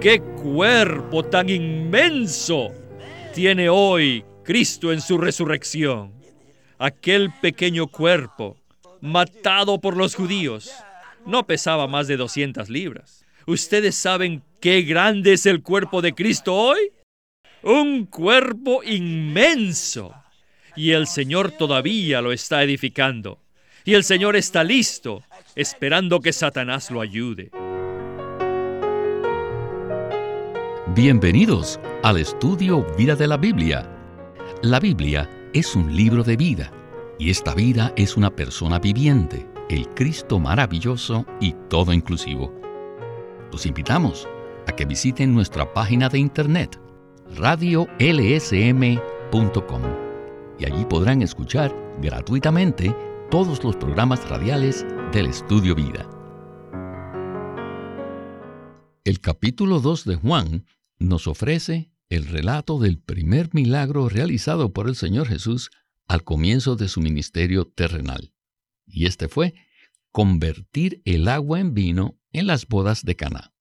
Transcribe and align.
¡Qué 0.00 0.22
cuerpo 0.22 1.22
tan 1.22 1.50
inmenso 1.50 2.68
tiene 3.34 3.68
hoy 3.68 4.24
Cristo 4.42 4.94
en 4.94 5.02
su 5.02 5.18
resurrección! 5.18 6.14
Aquel 6.78 7.30
pequeño 7.42 7.86
cuerpo, 7.86 8.56
matado 9.02 9.78
por 9.78 9.98
los 9.98 10.14
judíos, 10.14 10.72
no 11.26 11.46
pesaba 11.46 11.86
más 11.86 12.08
de 12.08 12.16
200 12.16 12.70
libras. 12.70 13.26
¿Ustedes 13.46 13.94
saben 13.94 14.42
qué 14.58 14.80
grande 14.80 15.34
es 15.34 15.44
el 15.44 15.62
cuerpo 15.62 16.00
de 16.00 16.14
Cristo 16.14 16.54
hoy? 16.54 16.92
Un 17.62 18.06
cuerpo 18.06 18.82
inmenso. 18.82 20.14
Y 20.76 20.92
el 20.92 21.08
Señor 21.08 21.50
todavía 21.50 22.22
lo 22.22 22.32
está 22.32 22.62
edificando. 22.62 23.38
Y 23.84 23.92
el 23.92 24.04
Señor 24.04 24.34
está 24.36 24.64
listo, 24.64 25.22
esperando 25.54 26.20
que 26.20 26.32
Satanás 26.32 26.90
lo 26.90 27.02
ayude. 27.02 27.50
Bienvenidos 30.94 31.78
al 32.02 32.16
estudio 32.16 32.84
Vida 32.98 33.14
de 33.14 33.28
la 33.28 33.36
Biblia. 33.36 33.88
La 34.60 34.80
Biblia 34.80 35.30
es 35.52 35.76
un 35.76 35.94
libro 35.94 36.24
de 36.24 36.36
vida 36.36 36.72
y 37.16 37.30
esta 37.30 37.54
vida 37.54 37.92
es 37.94 38.16
una 38.16 38.34
persona 38.34 38.80
viviente, 38.80 39.48
el 39.68 39.88
Cristo 39.90 40.40
maravilloso 40.40 41.24
y 41.40 41.52
todo 41.68 41.92
inclusivo. 41.92 42.52
Los 43.52 43.66
invitamos 43.66 44.28
a 44.66 44.72
que 44.72 44.84
visiten 44.84 45.32
nuestra 45.32 45.72
página 45.72 46.08
de 46.08 46.18
internet 46.18 46.80
radiolsm.com 47.36 49.82
y 50.58 50.64
allí 50.64 50.84
podrán 50.86 51.22
escuchar 51.22 51.72
gratuitamente 52.02 52.92
todos 53.30 53.62
los 53.62 53.76
programas 53.76 54.28
radiales 54.28 54.84
del 55.12 55.26
Estudio 55.26 55.76
Vida. 55.76 56.04
El 59.04 59.20
capítulo 59.20 59.80
2 59.80 60.04
de 60.04 60.16
Juan 60.16 60.64
nos 61.00 61.26
ofrece 61.26 61.90
el 62.08 62.26
relato 62.26 62.78
del 62.78 62.98
primer 62.98 63.52
milagro 63.52 64.08
realizado 64.08 64.72
por 64.72 64.88
el 64.88 64.94
Señor 64.94 65.26
Jesús 65.26 65.70
al 66.06 66.22
comienzo 66.22 66.76
de 66.76 66.88
su 66.88 67.00
ministerio 67.00 67.66
terrenal. 67.66 68.32
Y 68.86 69.06
este 69.06 69.28
fue 69.28 69.54
convertir 70.12 71.02
el 71.04 71.28
agua 71.28 71.60
en 71.60 71.74
vino 71.74 72.20
en 72.32 72.46
las 72.46 72.66
bodas 72.66 73.04
de 73.04 73.16
Caná. 73.16 73.54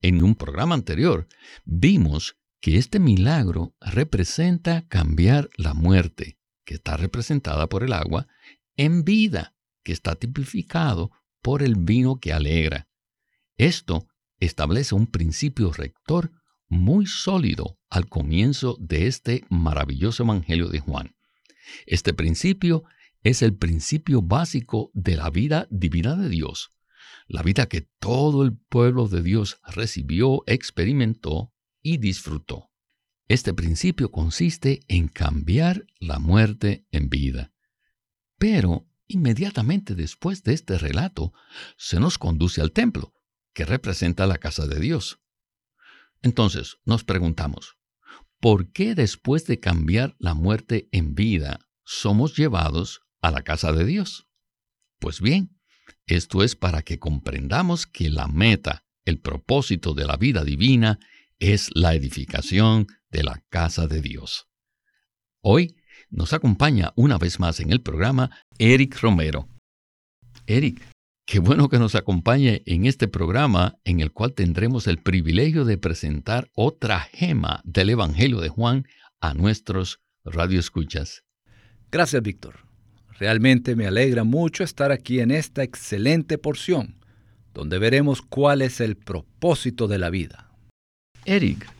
En 0.00 0.22
un 0.22 0.34
programa 0.34 0.74
anterior 0.74 1.28
vimos 1.64 2.36
que 2.60 2.78
este 2.78 2.98
milagro 2.98 3.74
representa 3.80 4.86
cambiar 4.88 5.48
la 5.56 5.74
muerte, 5.74 6.38
que 6.64 6.74
está 6.74 6.96
representada 6.96 7.68
por 7.68 7.84
el 7.84 7.92
agua, 7.92 8.26
en 8.76 9.04
vida, 9.04 9.54
que 9.84 9.92
está 9.92 10.14
tipificado 10.16 11.10
por 11.42 11.62
el 11.62 11.76
vino 11.76 12.20
que 12.20 12.32
alegra. 12.32 12.88
Esto 13.56 14.08
establece 14.40 14.94
un 14.94 15.06
principio 15.06 15.72
rector 15.72 16.32
muy 16.72 17.06
sólido 17.06 17.78
al 17.90 18.08
comienzo 18.08 18.78
de 18.80 19.06
este 19.06 19.44
maravilloso 19.50 20.22
Evangelio 20.22 20.68
de 20.68 20.80
Juan. 20.80 21.14
Este 21.86 22.14
principio 22.14 22.82
es 23.22 23.42
el 23.42 23.54
principio 23.54 24.22
básico 24.22 24.90
de 24.94 25.16
la 25.16 25.28
vida 25.28 25.68
divina 25.70 26.16
de 26.16 26.30
Dios, 26.30 26.72
la 27.28 27.42
vida 27.42 27.66
que 27.66 27.82
todo 27.82 28.42
el 28.42 28.56
pueblo 28.56 29.06
de 29.06 29.22
Dios 29.22 29.60
recibió, 29.66 30.44
experimentó 30.46 31.52
y 31.82 31.98
disfrutó. 31.98 32.70
Este 33.28 33.52
principio 33.52 34.10
consiste 34.10 34.80
en 34.88 35.08
cambiar 35.08 35.86
la 36.00 36.18
muerte 36.18 36.86
en 36.90 37.10
vida. 37.10 37.52
Pero 38.38 38.88
inmediatamente 39.06 39.94
después 39.94 40.42
de 40.42 40.54
este 40.54 40.78
relato, 40.78 41.34
se 41.76 42.00
nos 42.00 42.16
conduce 42.16 42.62
al 42.62 42.72
templo, 42.72 43.12
que 43.52 43.66
representa 43.66 44.26
la 44.26 44.38
casa 44.38 44.66
de 44.66 44.80
Dios. 44.80 45.20
Entonces 46.22 46.78
nos 46.84 47.04
preguntamos, 47.04 47.76
¿por 48.40 48.72
qué 48.72 48.94
después 48.94 49.46
de 49.46 49.60
cambiar 49.60 50.14
la 50.18 50.34
muerte 50.34 50.88
en 50.92 51.14
vida 51.14 51.60
somos 51.84 52.36
llevados 52.36 53.02
a 53.20 53.30
la 53.30 53.42
casa 53.42 53.72
de 53.72 53.84
Dios? 53.84 54.28
Pues 54.98 55.20
bien, 55.20 55.58
esto 56.06 56.42
es 56.42 56.56
para 56.56 56.82
que 56.82 56.98
comprendamos 56.98 57.86
que 57.86 58.08
la 58.08 58.28
meta, 58.28 58.84
el 59.04 59.20
propósito 59.20 59.94
de 59.94 60.06
la 60.06 60.16
vida 60.16 60.44
divina 60.44 60.98
es 61.38 61.70
la 61.74 61.94
edificación 61.94 62.86
de 63.10 63.24
la 63.24 63.42
casa 63.48 63.88
de 63.88 64.00
Dios. 64.00 64.48
Hoy 65.42 65.76
nos 66.08 66.32
acompaña 66.32 66.92
una 66.94 67.18
vez 67.18 67.40
más 67.40 67.58
en 67.58 67.72
el 67.72 67.82
programa 67.82 68.30
Eric 68.58 69.00
Romero. 69.00 69.48
Eric, 70.46 70.82
qué 71.26 71.38
bueno 71.38 71.68
que 71.68 71.78
nos 71.78 71.94
acompañe 71.94 72.62
en 72.66 72.86
este 72.86 73.08
programa 73.08 73.78
en 73.84 74.00
el 74.00 74.12
cual 74.12 74.34
tendremos 74.34 74.86
el 74.86 74.98
privilegio 74.98 75.64
de 75.64 75.78
presentar 75.78 76.50
otra 76.54 77.00
gema 77.00 77.60
del 77.64 77.90
Evangelio 77.90 78.40
de 78.40 78.48
Juan 78.48 78.86
a 79.20 79.34
nuestros 79.34 80.00
radioescuchas. 80.24 81.24
Gracias, 81.90 82.22
Víctor. 82.22 82.66
Realmente 83.18 83.76
me 83.76 83.86
alegra 83.86 84.24
mucho 84.24 84.64
estar 84.64 84.90
aquí 84.90 85.20
en 85.20 85.30
esta 85.30 85.62
excelente 85.62 86.38
porción, 86.38 86.98
donde 87.54 87.78
veremos 87.78 88.22
cuál 88.22 88.62
es 88.62 88.80
el 88.80 88.96
propósito 88.96 89.86
de 89.88 89.98
la 89.98 90.10
vida. 90.10 90.50
Eric, 91.24 91.70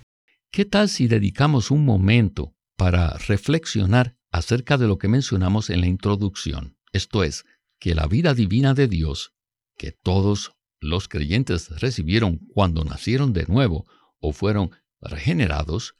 ¿qué 0.52 0.64
tal 0.64 0.88
si 0.88 1.08
dedicamos 1.08 1.70
un 1.70 1.84
momento 1.84 2.54
para 2.76 3.16
reflexionar 3.26 4.14
acerca 4.30 4.76
de 4.78 4.86
lo 4.86 4.98
que 4.98 5.08
mencionamos 5.08 5.70
en 5.70 5.80
la 5.80 5.86
introducción? 5.86 6.76
Esto 6.92 7.24
es, 7.24 7.44
que 7.82 7.96
la 7.96 8.06
vida 8.06 8.32
divina 8.32 8.74
de 8.74 8.86
Dios, 8.86 9.34
que 9.76 9.90
todos 9.90 10.52
los 10.78 11.08
creyentes 11.08 11.68
recibieron 11.80 12.38
cuando 12.54 12.84
nacieron 12.84 13.32
de 13.32 13.44
nuevo 13.46 13.88
o 14.20 14.32
fueron 14.32 14.70
regenerados, 15.00 15.96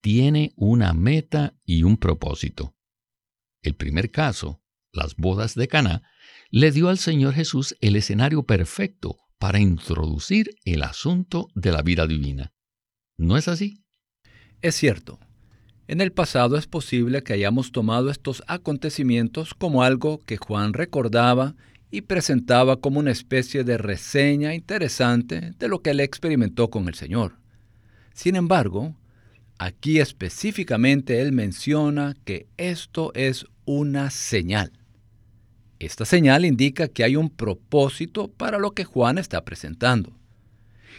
tiene 0.00 0.52
una 0.56 0.92
meta 0.92 1.54
y 1.64 1.84
un 1.84 1.98
propósito. 1.98 2.74
El 3.62 3.76
primer 3.76 4.10
caso, 4.10 4.60
las 4.90 5.14
bodas 5.14 5.54
de 5.54 5.68
Caná, 5.68 6.02
le 6.50 6.72
dio 6.72 6.88
al 6.88 6.98
Señor 6.98 7.34
Jesús 7.34 7.76
el 7.80 7.94
escenario 7.94 8.42
perfecto 8.42 9.16
para 9.38 9.60
introducir 9.60 10.56
el 10.64 10.82
asunto 10.82 11.46
de 11.54 11.70
la 11.70 11.82
vida 11.82 12.08
divina. 12.08 12.54
¿No 13.16 13.36
es 13.36 13.46
así? 13.46 13.84
Es 14.62 14.74
cierto. 14.74 15.20
En 15.90 16.00
el 16.00 16.12
pasado 16.12 16.56
es 16.56 16.68
posible 16.68 17.24
que 17.24 17.32
hayamos 17.32 17.72
tomado 17.72 18.10
estos 18.10 18.44
acontecimientos 18.46 19.54
como 19.54 19.82
algo 19.82 20.20
que 20.24 20.36
Juan 20.36 20.72
recordaba 20.72 21.56
y 21.90 22.02
presentaba 22.02 22.76
como 22.76 23.00
una 23.00 23.10
especie 23.10 23.64
de 23.64 23.76
reseña 23.76 24.54
interesante 24.54 25.50
de 25.58 25.66
lo 25.66 25.82
que 25.82 25.90
él 25.90 25.98
experimentó 25.98 26.70
con 26.70 26.86
el 26.86 26.94
Señor. 26.94 27.38
Sin 28.14 28.36
embargo, 28.36 28.94
aquí 29.58 29.98
específicamente 29.98 31.20
él 31.22 31.32
menciona 31.32 32.14
que 32.24 32.46
esto 32.56 33.10
es 33.14 33.46
una 33.64 34.10
señal. 34.10 34.70
Esta 35.80 36.04
señal 36.04 36.44
indica 36.44 36.86
que 36.86 37.02
hay 37.02 37.16
un 37.16 37.30
propósito 37.30 38.28
para 38.28 38.60
lo 38.60 38.70
que 38.74 38.84
Juan 38.84 39.18
está 39.18 39.44
presentando 39.44 40.19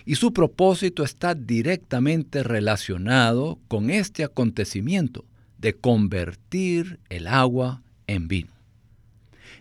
y 0.06 0.16
su 0.16 0.34
propósito 0.34 1.04
está 1.04 1.36
directamente 1.36 2.44
relacionado 2.44 3.60
con 3.68 3.90
este 3.90 4.24
acontecimiento 4.24 5.26
de 5.58 5.76
convertir 5.76 7.00
el 7.10 7.28
agua 7.28 7.84
en 8.08 8.28
vino. 8.28 8.52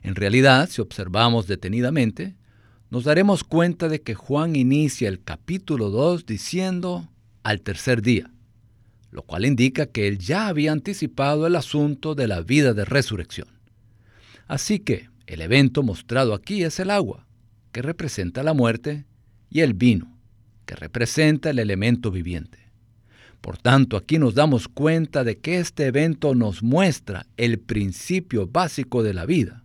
En 0.03 0.15
realidad, 0.15 0.69
si 0.71 0.81
observamos 0.81 1.47
detenidamente, 1.47 2.35
nos 2.91 3.05
daremos 3.05 3.45
cuenta 3.45 3.89
de 3.89 4.01
que 4.01 4.15
Juan 4.15 4.57
inicia 4.57 5.09
el 5.09 5.23
capítulo 5.23 5.91
2 5.91 6.27
diciendo 6.27 7.09
al 7.43 7.61
tercer 7.61 8.03
día, 8.03 8.31
lo 9.11 9.23
cual 9.23 9.45
indica 9.45 9.87
que 9.87 10.09
él 10.09 10.19
ya 10.19 10.49
había 10.49 10.73
anticipado 10.73 11.47
el 11.47 11.57
asunto 11.57 12.15
de 12.15 12.27
la 12.27 12.41
vida 12.41 12.75
de 12.75 12.85
resurrección. 12.85 13.49
Así 14.49 14.81
que 14.81 15.09
el 15.27 15.43
evento 15.43 15.83
mostrado 15.83 16.35
aquí 16.35 16.65
es 16.65 16.81
el 16.81 16.91
agua, 16.91 17.27
que 17.73 17.83
representa 17.83 18.43
la 18.43 18.55
muerte, 18.55 19.05
y 19.49 19.61
el 19.61 19.75
vino, 19.75 20.20
que 20.71 20.77
representa 20.77 21.51
el 21.51 21.59
elemento 21.59 22.13
viviente. 22.13 22.71
Por 23.41 23.59
tanto, 23.59 23.97
aquí 23.97 24.21
nos 24.21 24.37
damos 24.37 24.69
cuenta 24.69 25.25
de 25.25 25.41
que 25.41 25.59
este 25.59 25.87
evento 25.87 26.37
nos 26.37 26.63
muestra 26.63 27.27
el 27.37 27.59
principio 27.59 28.47
básico 28.47 29.03
de 29.03 29.13
la 29.13 29.27
vida, 29.27 29.65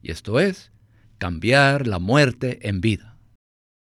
y 0.00 0.12
esto 0.12 0.38
es, 0.38 0.70
cambiar 1.18 1.88
la 1.88 1.98
muerte 1.98 2.68
en 2.68 2.80
vida. 2.80 3.18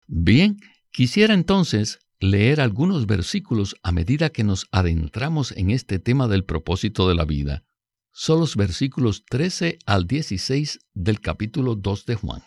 Bien, 0.07 0.57
quisiera 0.91 1.35
entonces 1.35 1.99
leer 2.19 2.63
algunos 2.63 3.05
versículos 3.05 3.77
a 3.83 3.93
medida 3.93 4.31
que 4.31 4.43
nos 4.43 4.67
adentramos 4.73 5.53
en 5.53 5.71
este 5.71 5.99
tema 5.99 6.29
del 6.29 6.45
propósito 6.45 7.11
de 7.11 7.15
la 7.15 7.27
vida. 7.27 7.63
Son 8.11 8.41
los 8.41 8.57
versículos 8.57 9.27
13 9.27 9.81
al 9.85 10.07
16 10.07 10.79
del 10.95 11.21
capítulo 11.21 11.75
2 11.75 12.07
de 12.07 12.15
Juan, 12.15 12.43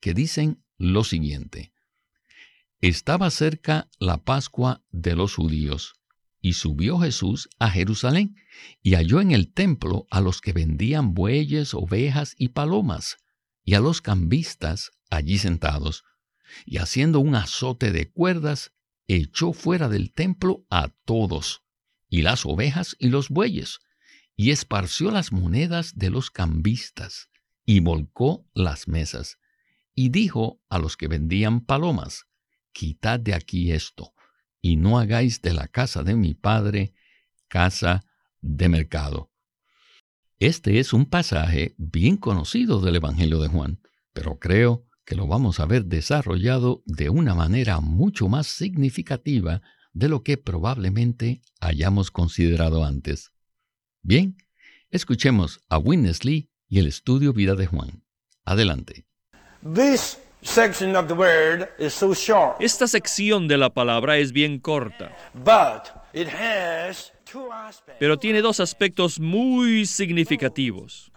que 0.00 0.14
dicen 0.14 0.64
lo 0.78 1.04
siguiente. 1.04 1.71
Estaba 2.82 3.30
cerca 3.30 3.88
la 4.00 4.24
Pascua 4.24 4.82
de 4.90 5.14
los 5.14 5.36
judíos, 5.36 5.94
y 6.40 6.54
subió 6.54 6.98
Jesús 6.98 7.48
a 7.60 7.70
Jerusalén, 7.70 8.34
y 8.82 8.94
halló 8.94 9.20
en 9.20 9.30
el 9.30 9.52
templo 9.52 10.08
a 10.10 10.20
los 10.20 10.40
que 10.40 10.52
vendían 10.52 11.14
bueyes, 11.14 11.74
ovejas 11.74 12.34
y 12.36 12.48
palomas, 12.48 13.18
y 13.62 13.74
a 13.74 13.80
los 13.80 14.00
cambistas 14.00 14.90
allí 15.10 15.38
sentados, 15.38 16.02
y 16.66 16.78
haciendo 16.78 17.20
un 17.20 17.36
azote 17.36 17.92
de 17.92 18.10
cuerdas, 18.10 18.72
echó 19.06 19.52
fuera 19.52 19.88
del 19.88 20.12
templo 20.12 20.66
a 20.68 20.88
todos, 21.04 21.62
y 22.08 22.22
las 22.22 22.44
ovejas 22.44 22.96
y 22.98 23.10
los 23.10 23.28
bueyes, 23.28 23.78
y 24.34 24.50
esparció 24.50 25.12
las 25.12 25.30
monedas 25.30 25.98
de 25.98 26.10
los 26.10 26.32
cambistas, 26.32 27.28
y 27.64 27.78
volcó 27.78 28.44
las 28.54 28.88
mesas, 28.88 29.38
y 29.94 30.08
dijo 30.08 30.60
a 30.68 30.80
los 30.80 30.96
que 30.96 31.06
vendían 31.06 31.60
palomas, 31.60 32.26
Quitad 32.72 33.20
de 33.20 33.34
aquí 33.34 33.72
esto, 33.72 34.14
y 34.60 34.76
no 34.76 34.98
hagáis 34.98 35.42
de 35.42 35.52
la 35.52 35.68
casa 35.68 36.02
de 36.02 36.14
mi 36.14 36.34
padre 36.34 36.94
casa 37.48 38.04
de 38.40 38.68
mercado. 38.68 39.30
Este 40.38 40.80
es 40.80 40.92
un 40.92 41.06
pasaje 41.06 41.74
bien 41.76 42.16
conocido 42.16 42.80
del 42.80 42.96
Evangelio 42.96 43.40
de 43.40 43.48
Juan, 43.48 43.80
pero 44.12 44.38
creo 44.38 44.86
que 45.04 45.14
lo 45.14 45.26
vamos 45.26 45.60
a 45.60 45.66
ver 45.66 45.84
desarrollado 45.84 46.82
de 46.86 47.10
una 47.10 47.34
manera 47.34 47.80
mucho 47.80 48.28
más 48.28 48.46
significativa 48.46 49.62
de 49.92 50.08
lo 50.08 50.22
que 50.22 50.38
probablemente 50.38 51.42
hayamos 51.60 52.10
considerado 52.10 52.84
antes. 52.84 53.32
Bien, 54.02 54.36
escuchemos 54.90 55.60
a 55.68 55.78
Winnesley 55.78 56.50
y 56.68 56.78
el 56.78 56.86
estudio 56.86 57.32
Vida 57.32 57.54
de 57.54 57.66
Juan. 57.66 58.02
Adelante. 58.44 59.06
Esta 62.58 62.88
sección 62.88 63.48
de 63.48 63.56
la 63.56 63.70
palabra 63.70 64.18
es 64.18 64.32
bien 64.32 64.58
corta, 64.58 65.16
pero 67.98 68.18
tiene 68.18 68.42
dos 68.42 68.58
aspectos 68.58 69.20
muy 69.20 69.86
significativos. 69.86 71.12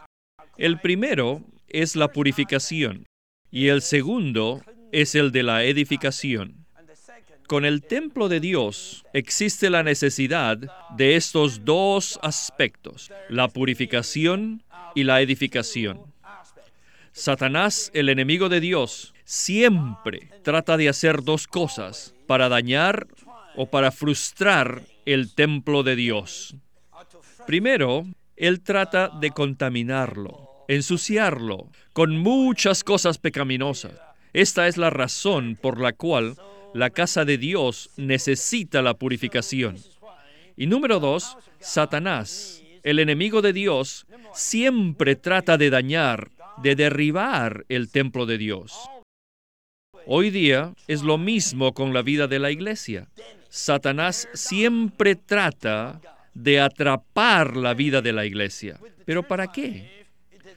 El 0.57 0.80
primero 0.80 1.42
es 1.68 1.95
la 1.95 2.10
purificación 2.10 3.06
y 3.50 3.69
el 3.69 3.81
segundo 3.81 4.62
es 4.92 5.16
el 5.16 5.31
de 5.31 5.44
la 5.44 5.63
edificación. 5.63 6.66
Con 7.48 7.66
el 7.66 7.81
templo 7.81 8.30
de 8.30 8.39
Dios 8.39 9.06
existe 9.13 9.72
la 9.72 9.81
necesidad 9.81 10.57
de 10.95 11.16
estos 11.16 11.66
dos 11.66 12.19
aspectos, 12.22 13.12
la 13.30 13.48
purificación 13.48 14.63
y 14.94 15.04
la 15.04 15.22
edificación. 15.22 16.13
Satanás, 17.12 17.92
el 17.94 18.10
enemigo 18.10 18.50
de 18.50 18.60
Dios, 18.60 19.14
siempre 19.25 20.30
trata 20.44 20.77
de 20.77 20.88
hacer 20.88 21.24
dos 21.24 21.48
cosas 21.48 22.13
para 22.27 22.48
dañar 22.48 23.07
o 23.56 23.66
para 23.66 23.92
frustrar 23.92 24.83
el 25.06 25.33
templo 25.33 25.83
de 25.83 25.95
Dios. 25.95 26.56
Primero, 27.45 28.06
él 28.36 28.62
trata 28.62 29.10
de 29.10 29.31
contaminarlo, 29.31 30.66
ensuciarlo 30.68 31.69
con 31.94 32.18
muchas 32.18 32.83
cosas 32.83 33.18
pecaminosas. 33.18 33.94
Esta 34.33 34.68
es 34.68 34.77
la 34.77 34.89
razón 34.89 35.57
por 35.62 35.80
la 35.80 35.94
cual 35.94 36.36
la 36.74 36.89
casa 36.89 37.24
de 37.24 37.38
Dios 37.38 37.89
necesita 37.98 38.81
la 38.81 38.95
purificación. 38.95 39.77
Y 40.57 40.68
número 40.68 41.00
dos, 41.00 41.38
Satanás, 41.60 42.62
el 42.83 43.00
enemigo 43.00 43.42
de 43.42 43.54
Dios, 43.54 44.06
siempre 44.33 45.16
trata 45.16 45.57
de 45.57 45.69
dañar, 45.69 46.31
de 46.62 46.75
derribar 46.75 47.66
el 47.69 47.89
templo 47.89 48.25
de 48.25 48.38
Dios. 48.38 48.74
Hoy 50.07 50.29
día 50.29 50.73
es 50.87 51.01
lo 51.01 51.17
mismo 51.17 51.73
con 51.73 51.93
la 51.93 52.01
vida 52.01 52.27
de 52.27 52.39
la 52.39 52.51
iglesia. 52.51 53.07
Satanás 53.49 54.27
siempre 54.33 55.15
trata 55.15 56.01
de 56.33 56.59
atrapar 56.59 57.55
la 57.55 57.73
vida 57.73 58.01
de 58.01 58.13
la 58.13 58.25
iglesia. 58.25 58.79
¿Pero 59.05 59.23
para 59.23 59.51
qué? 59.51 60.05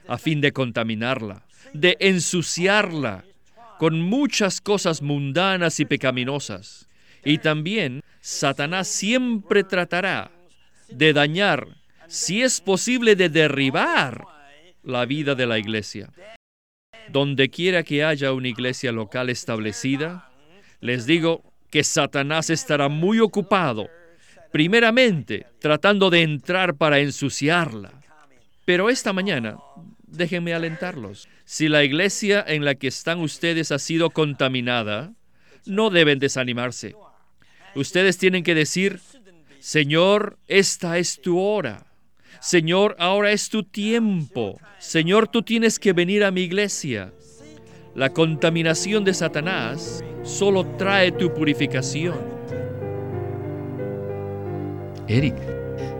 a 0.09 0.17
fin 0.17 0.41
de 0.41 0.51
contaminarla, 0.51 1.43
de 1.73 1.95
ensuciarla 1.99 3.23
con 3.77 4.01
muchas 4.01 4.59
cosas 4.59 5.01
mundanas 5.01 5.79
y 5.79 5.85
pecaminosas. 5.85 6.89
Y 7.23 7.37
también 7.37 8.01
Satanás 8.19 8.87
siempre 8.87 9.63
tratará 9.63 10.31
de 10.89 11.13
dañar, 11.13 11.67
si 12.07 12.41
es 12.41 12.59
posible, 12.59 13.15
de 13.15 13.29
derribar 13.29 14.25
la 14.83 15.05
vida 15.05 15.35
de 15.35 15.45
la 15.45 15.59
iglesia. 15.59 16.09
Donde 17.11 17.49
quiera 17.49 17.83
que 17.83 18.03
haya 18.03 18.33
una 18.33 18.47
iglesia 18.47 18.91
local 18.91 19.29
establecida, 19.29 20.29
les 20.79 21.05
digo 21.05 21.43
que 21.69 21.83
Satanás 21.83 22.49
estará 22.49 22.89
muy 22.89 23.19
ocupado, 23.19 23.89
primeramente 24.51 25.45
tratando 25.59 26.09
de 26.09 26.21
entrar 26.21 26.75
para 26.75 26.99
ensuciarla. 26.99 27.91
Pero 28.65 28.89
esta 28.89 29.13
mañana 29.13 29.57
déjenme 30.11 30.53
alentarlos. 30.53 31.27
Si 31.45 31.67
la 31.67 31.83
iglesia 31.83 32.43
en 32.47 32.65
la 32.65 32.75
que 32.75 32.87
están 32.87 33.19
ustedes 33.19 33.71
ha 33.71 33.79
sido 33.79 34.09
contaminada, 34.09 35.13
no 35.65 35.89
deben 35.89 36.19
desanimarse. 36.19 36.95
Ustedes 37.75 38.17
tienen 38.17 38.43
que 38.43 38.55
decir, 38.55 38.99
Señor, 39.59 40.37
esta 40.47 40.97
es 40.97 41.21
tu 41.21 41.39
hora. 41.39 41.85
Señor, 42.41 42.95
ahora 42.99 43.31
es 43.31 43.49
tu 43.49 43.63
tiempo. 43.63 44.59
Señor, 44.79 45.27
tú 45.27 45.41
tienes 45.41 45.77
que 45.77 45.93
venir 45.93 46.23
a 46.23 46.31
mi 46.31 46.41
iglesia. 46.41 47.13
La 47.95 48.11
contaminación 48.11 49.03
de 49.03 49.13
Satanás 49.13 50.03
solo 50.23 50.65
trae 50.77 51.11
tu 51.11 51.33
purificación. 51.33 52.17
Eric, 55.07 55.35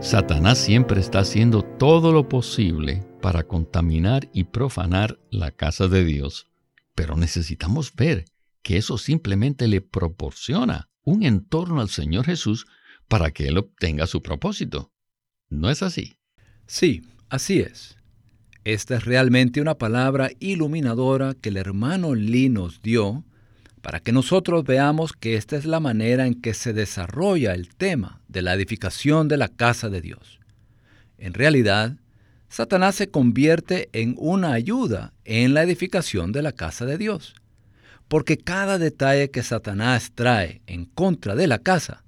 Satanás 0.00 0.58
siempre 0.58 1.00
está 1.00 1.18
haciendo 1.18 1.62
todo 1.62 2.12
lo 2.12 2.28
posible 2.28 3.04
para 3.20 3.42
contaminar 3.42 4.28
y 4.32 4.44
profanar 4.44 5.18
la 5.30 5.50
casa 5.50 5.88
de 5.88 6.04
Dios, 6.04 6.48
pero 6.94 7.16
necesitamos 7.16 7.94
ver 7.94 8.24
que 8.62 8.78
eso 8.78 8.96
simplemente 8.96 9.68
le 9.68 9.82
proporciona 9.82 10.88
un 11.02 11.22
entorno 11.24 11.80
al 11.80 11.90
Señor 11.90 12.24
Jesús 12.24 12.66
para 13.08 13.30
que 13.30 13.48
Él 13.48 13.58
obtenga 13.58 14.06
su 14.06 14.22
propósito. 14.22 14.92
¿No 15.48 15.68
es 15.68 15.82
así? 15.82 16.19
Sí, 16.72 17.02
así 17.30 17.58
es. 17.58 17.96
Esta 18.62 18.94
es 18.94 19.04
realmente 19.04 19.60
una 19.60 19.74
palabra 19.74 20.30
iluminadora 20.38 21.34
que 21.34 21.48
el 21.48 21.56
hermano 21.56 22.14
Lee 22.14 22.48
nos 22.48 22.80
dio 22.80 23.24
para 23.82 23.98
que 23.98 24.12
nosotros 24.12 24.62
veamos 24.62 25.12
que 25.12 25.34
esta 25.34 25.56
es 25.56 25.64
la 25.64 25.80
manera 25.80 26.28
en 26.28 26.40
que 26.40 26.54
se 26.54 26.72
desarrolla 26.72 27.54
el 27.54 27.74
tema 27.74 28.20
de 28.28 28.42
la 28.42 28.54
edificación 28.54 29.26
de 29.26 29.36
la 29.36 29.48
casa 29.48 29.88
de 29.88 30.00
Dios. 30.00 30.38
En 31.18 31.34
realidad, 31.34 31.96
Satanás 32.48 32.94
se 32.94 33.10
convierte 33.10 33.88
en 33.92 34.14
una 34.16 34.52
ayuda 34.52 35.12
en 35.24 35.54
la 35.54 35.64
edificación 35.64 36.30
de 36.30 36.42
la 36.42 36.52
casa 36.52 36.86
de 36.86 36.98
Dios. 36.98 37.34
Porque 38.06 38.38
cada 38.38 38.78
detalle 38.78 39.32
que 39.32 39.42
Satanás 39.42 40.12
trae 40.14 40.62
en 40.68 40.84
contra 40.84 41.34
de 41.34 41.48
la 41.48 41.58
casa 41.58 42.04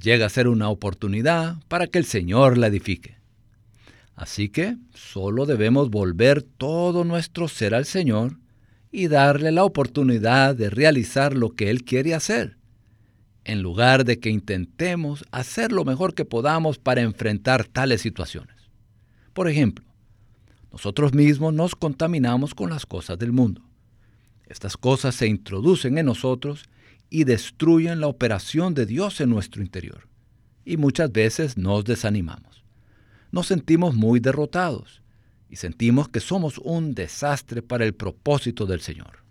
llega 0.00 0.26
a 0.26 0.30
ser 0.30 0.46
una 0.46 0.68
oportunidad 0.68 1.56
para 1.66 1.88
que 1.88 1.98
el 1.98 2.04
Señor 2.04 2.58
la 2.58 2.68
edifique. 2.68 3.17
Así 4.18 4.48
que 4.48 4.76
solo 4.94 5.46
debemos 5.46 5.90
volver 5.90 6.42
todo 6.42 7.04
nuestro 7.04 7.46
ser 7.46 7.72
al 7.72 7.84
Señor 7.84 8.36
y 8.90 9.06
darle 9.06 9.52
la 9.52 9.62
oportunidad 9.62 10.56
de 10.56 10.70
realizar 10.70 11.36
lo 11.36 11.50
que 11.50 11.70
Él 11.70 11.84
quiere 11.84 12.16
hacer, 12.16 12.56
en 13.44 13.62
lugar 13.62 14.04
de 14.04 14.18
que 14.18 14.30
intentemos 14.30 15.24
hacer 15.30 15.70
lo 15.70 15.84
mejor 15.84 16.14
que 16.14 16.24
podamos 16.24 16.78
para 16.78 17.02
enfrentar 17.02 17.64
tales 17.66 18.00
situaciones. 18.00 18.56
Por 19.34 19.48
ejemplo, 19.48 19.84
nosotros 20.72 21.14
mismos 21.14 21.54
nos 21.54 21.76
contaminamos 21.76 22.56
con 22.56 22.70
las 22.70 22.86
cosas 22.86 23.20
del 23.20 23.30
mundo. 23.30 23.62
Estas 24.48 24.76
cosas 24.76 25.14
se 25.14 25.28
introducen 25.28 25.96
en 25.96 26.06
nosotros 26.06 26.64
y 27.08 27.22
destruyen 27.22 28.00
la 28.00 28.08
operación 28.08 28.74
de 28.74 28.84
Dios 28.84 29.20
en 29.20 29.30
nuestro 29.30 29.62
interior. 29.62 30.08
Y 30.64 30.76
muchas 30.76 31.12
veces 31.12 31.56
nos 31.56 31.84
desanimamos. 31.84 32.67
Nos 33.30 33.46
sentimos 33.46 33.94
muy 33.94 34.20
derrotados 34.20 35.02
y 35.50 35.56
sentimos 35.56 36.08
que 36.08 36.20
somos 36.20 36.58
un 36.58 36.94
desastre 36.94 37.62
para 37.62 37.84
el 37.84 37.94
propósito 37.94 38.66
del 38.66 38.80
Señor. 38.80 39.24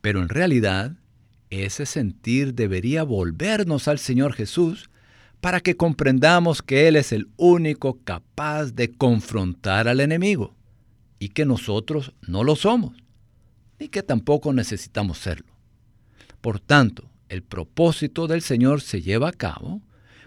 Pero 0.00 0.20
en 0.20 0.28
realidad, 0.28 0.96
ese 1.50 1.86
sentir 1.86 2.54
debería 2.54 3.02
volvernos 3.02 3.88
al 3.88 3.98
Señor 3.98 4.34
Jesús 4.34 4.90
para 5.40 5.60
que 5.60 5.76
comprendamos 5.76 6.62
que 6.62 6.88
Él 6.88 6.96
es 6.96 7.12
el 7.12 7.28
único 7.36 7.98
capaz 8.04 8.72
de 8.72 8.92
confrontar 8.92 9.88
al 9.88 10.00
enemigo 10.00 10.54
y 11.18 11.28
que 11.28 11.44
nosotros 11.44 12.12
no 12.22 12.44
lo 12.44 12.56
somos, 12.56 12.94
ni 13.78 13.88
que 13.88 14.02
tampoco 14.02 14.52
necesitamos 14.52 15.18
serlo. 15.18 15.52
Por 16.40 16.60
tanto, 16.60 17.10
el 17.28 17.42
propósito 17.42 18.26
del 18.26 18.42
Señor 18.42 18.80
se 18.80 19.02
lleva 19.02 19.28
a 19.28 19.32
cabo 19.32 19.82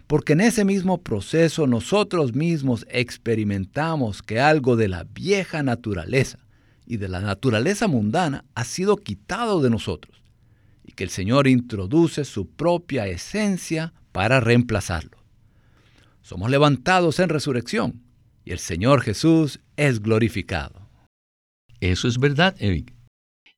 porque 0.08 0.34
en 0.34 0.42
ese 0.42 0.64
mismo 0.64 1.04
proceso 1.04 1.68
nosotros 1.68 2.34
mismos 2.34 2.86
experimentamos 2.90 4.24
que 4.24 4.40
algo 4.40 4.78
de 4.78 4.88
la 4.88 5.04
vieja 5.04 5.62
naturaleza 5.64 6.40
y 6.86 6.98
de 6.98 7.10
la 7.10 7.20
naturaleza 7.20 7.88
mundana 7.88 8.46
ha 8.56 8.64
sido 8.64 8.96
quitado 8.96 9.62
de 9.62 9.70
nosotros 9.70 10.24
y 10.86 10.94
que 10.94 11.04
el 11.04 11.10
Señor 11.10 11.48
introduce 11.48 12.24
su 12.24 12.50
propia 12.50 13.08
esencia 13.08 13.94
para 14.14 14.40
reemplazarlo. 14.40 15.18
Somos 16.22 16.50
levantados 16.50 17.20
en 17.20 17.28
resurrección 17.28 18.02
y 18.46 18.52
el 18.52 18.60
Señor 18.60 19.02
Jesús 19.02 19.60
es 19.76 20.02
glorificado. 20.02 20.90
Eso 21.82 22.08
es 22.08 22.18
verdad, 22.18 22.56
Eric. 22.60 22.94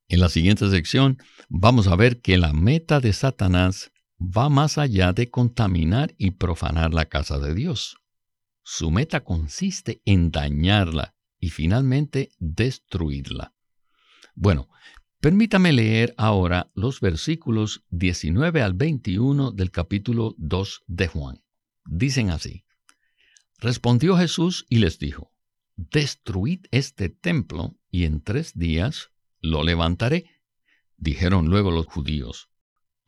En 0.07 0.19
la 0.19 0.29
siguiente 0.29 0.67
sección 0.71 1.19
vamos 1.47 1.87
a 1.87 1.95
ver 1.95 2.19
que 2.19 2.37
la 2.37 2.51
meta 2.51 2.99
de 2.99 3.13
Satanás 3.13 3.91
va 4.19 4.49
más 4.49 4.77
allá 4.77 5.13
de 5.13 5.29
contaminar 5.29 6.13
y 6.17 6.31
profanar 6.31 6.93
la 6.93 7.05
casa 7.05 7.39
de 7.39 7.53
Dios. 7.55 7.97
Su 8.63 8.91
meta 8.91 9.23
consiste 9.23 10.01
en 10.05 10.31
dañarla 10.31 11.15
y 11.39 11.49
finalmente 11.49 12.31
destruirla. 12.39 13.53
Bueno, 14.35 14.69
permítame 15.19 15.71
leer 15.71 16.13
ahora 16.17 16.69
los 16.75 16.99
versículos 16.99 17.83
19 17.89 18.61
al 18.61 18.73
21 18.73 19.51
del 19.51 19.71
capítulo 19.71 20.35
2 20.37 20.83
de 20.87 21.07
Juan. 21.07 21.41
Dicen 21.85 22.29
así. 22.29 22.65
Respondió 23.57 24.17
Jesús 24.17 24.65
y 24.69 24.79
les 24.79 24.99
dijo, 24.99 25.31
Destruid 25.75 26.65
este 26.71 27.09
templo 27.09 27.77
y 27.89 28.03
en 28.03 28.21
tres 28.21 28.57
días 28.57 29.11
lo 29.41 29.63
levantaré. 29.63 30.29
Dijeron 30.97 31.47
luego 31.47 31.71
los 31.71 31.85
judíos, 31.85 32.49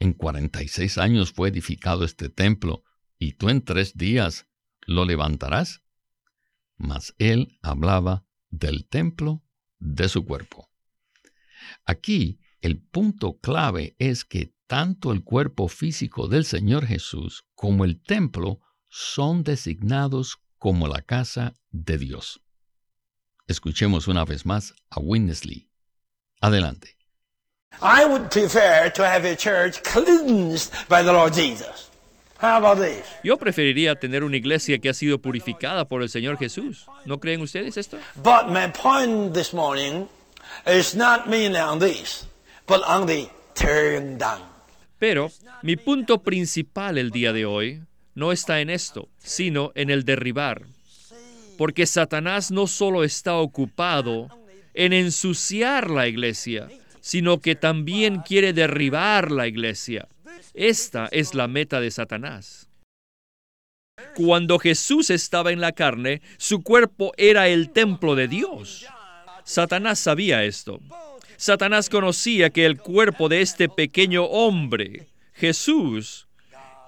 En 0.01 0.13
cuarenta 0.13 0.63
y 0.63 0.67
seis 0.67 0.98
años 0.98 1.31
fue 1.31 1.50
edificado 1.50 2.03
este 2.03 2.27
templo, 2.27 2.84
y 3.20 3.34
tú 3.34 3.50
en 3.50 3.63
tres 3.63 3.96
días 3.96 4.48
lo 4.88 5.05
levantarás. 5.05 5.84
Mas 6.75 7.13
él 7.20 7.60
hablaba 7.62 8.25
del 8.50 8.88
templo 8.88 9.43
de 9.77 10.10
su 10.10 10.25
cuerpo. 10.25 10.72
Aquí 11.86 12.39
el 12.62 12.81
punto 12.81 13.38
clave 13.38 13.96
es 14.00 14.25
que 14.25 14.55
tanto 14.65 15.12
el 15.12 15.24
cuerpo 15.24 15.67
físico 15.67 16.27
del 16.27 16.46
Señor 16.46 16.88
Jesús 16.88 17.46
como 17.53 17.86
el 17.86 18.01
templo 18.01 18.60
son 18.89 19.43
designados 19.43 20.39
como 20.58 20.88
la 20.88 21.03
casa 21.03 21.53
de 21.70 22.00
Dios. 22.00 22.41
Escuchemos 23.46 24.08
una 24.08 24.25
vez 24.25 24.48
más 24.48 24.74
a 24.89 25.00
Winnesley. 25.00 25.70
Adelante. 26.39 26.98
I 27.80 28.06
would 28.06 28.30
prefer 28.30 28.90
to 28.96 29.08
have 29.08 29.25
a 29.25 29.36
church 29.36 29.82
cleansed 29.84 30.72
by 30.88 31.04
the 31.04 31.13
Lord 31.13 31.34
Jesus. 31.34 31.90
How 32.38 32.58
about 32.58 32.80
this? 32.80 33.06
Yo 33.24 33.38
preferiría 33.38 33.96
tener 33.96 34.24
una 34.24 34.38
iglesia 34.38 34.80
que 34.80 34.90
ha 34.90 34.94
sido 34.94 35.20
purificada 35.20 35.86
por 35.86 36.01
el 36.01 36.10
Señor 36.10 36.38
Jesús. 36.38 36.88
¿No 37.06 37.20
creen 37.20 37.42
ustedes 37.42 37.78
esto? 37.78 37.98
But 38.16 38.50
my 38.50 38.68
point 38.72 39.34
this 39.34 39.54
morning 39.54 40.08
is 40.66 40.96
not 40.96 41.28
mainly 41.28 41.60
on 41.60 41.80
this, 41.80 42.28
but 42.68 42.82
on 42.88 43.06
the 43.06 43.30
tearing 43.54 44.18
down. 44.18 44.42
Pero 45.00 45.32
mi 45.62 45.75
punto 45.75 46.22
principal 46.24 46.98
el 46.98 47.12
día 47.12 47.32
de 47.34 47.46
hoy 47.46 47.82
no 48.16 48.32
está 48.32 48.60
en 48.62 48.70
esto, 48.70 49.08
sino 49.18 49.72
en 49.75 49.90
el 49.90 50.04
derribar. 50.04 50.63
Porque 51.58 51.86
Satanás 51.86 52.51
no 52.51 52.68
solo 52.68 53.04
está 53.04 53.36
ocupado 53.36 54.30
en 54.74 54.94
ensuciar 54.94 55.90
la 55.90 56.08
iglesia, 56.08 56.70
sino 57.01 57.41
que 57.41 57.55
también 57.55 58.22
quiere 58.22 58.53
derribar 58.53 59.31
la 59.31 59.48
iglesia. 59.48 60.08
Esta 60.53 61.08
es 61.12 61.34
la 61.34 61.48
meta 61.48 61.81
de 61.81 61.91
Satanás. 61.91 62.70
Cuando 64.15 64.60
Jesús 64.60 65.10
estaba 65.10 65.51
en 65.51 65.62
la 65.62 65.74
carne, 65.74 66.22
su 66.38 66.63
cuerpo 66.63 67.12
era 67.17 67.48
el 67.48 67.70
templo 67.72 68.15
de 68.15 68.27
Dios. 68.27 68.86
Satanás 69.43 70.00
sabía 70.00 70.43
esto. 70.43 70.79
Satanás 71.38 71.89
conocía 71.89 72.51
que 72.51 72.65
el 72.65 72.77
cuerpo 72.77 73.29
de 73.29 73.41
este 73.41 73.67
pequeño 73.67 74.25
hombre, 74.25 75.08
Jesús, 75.34 76.27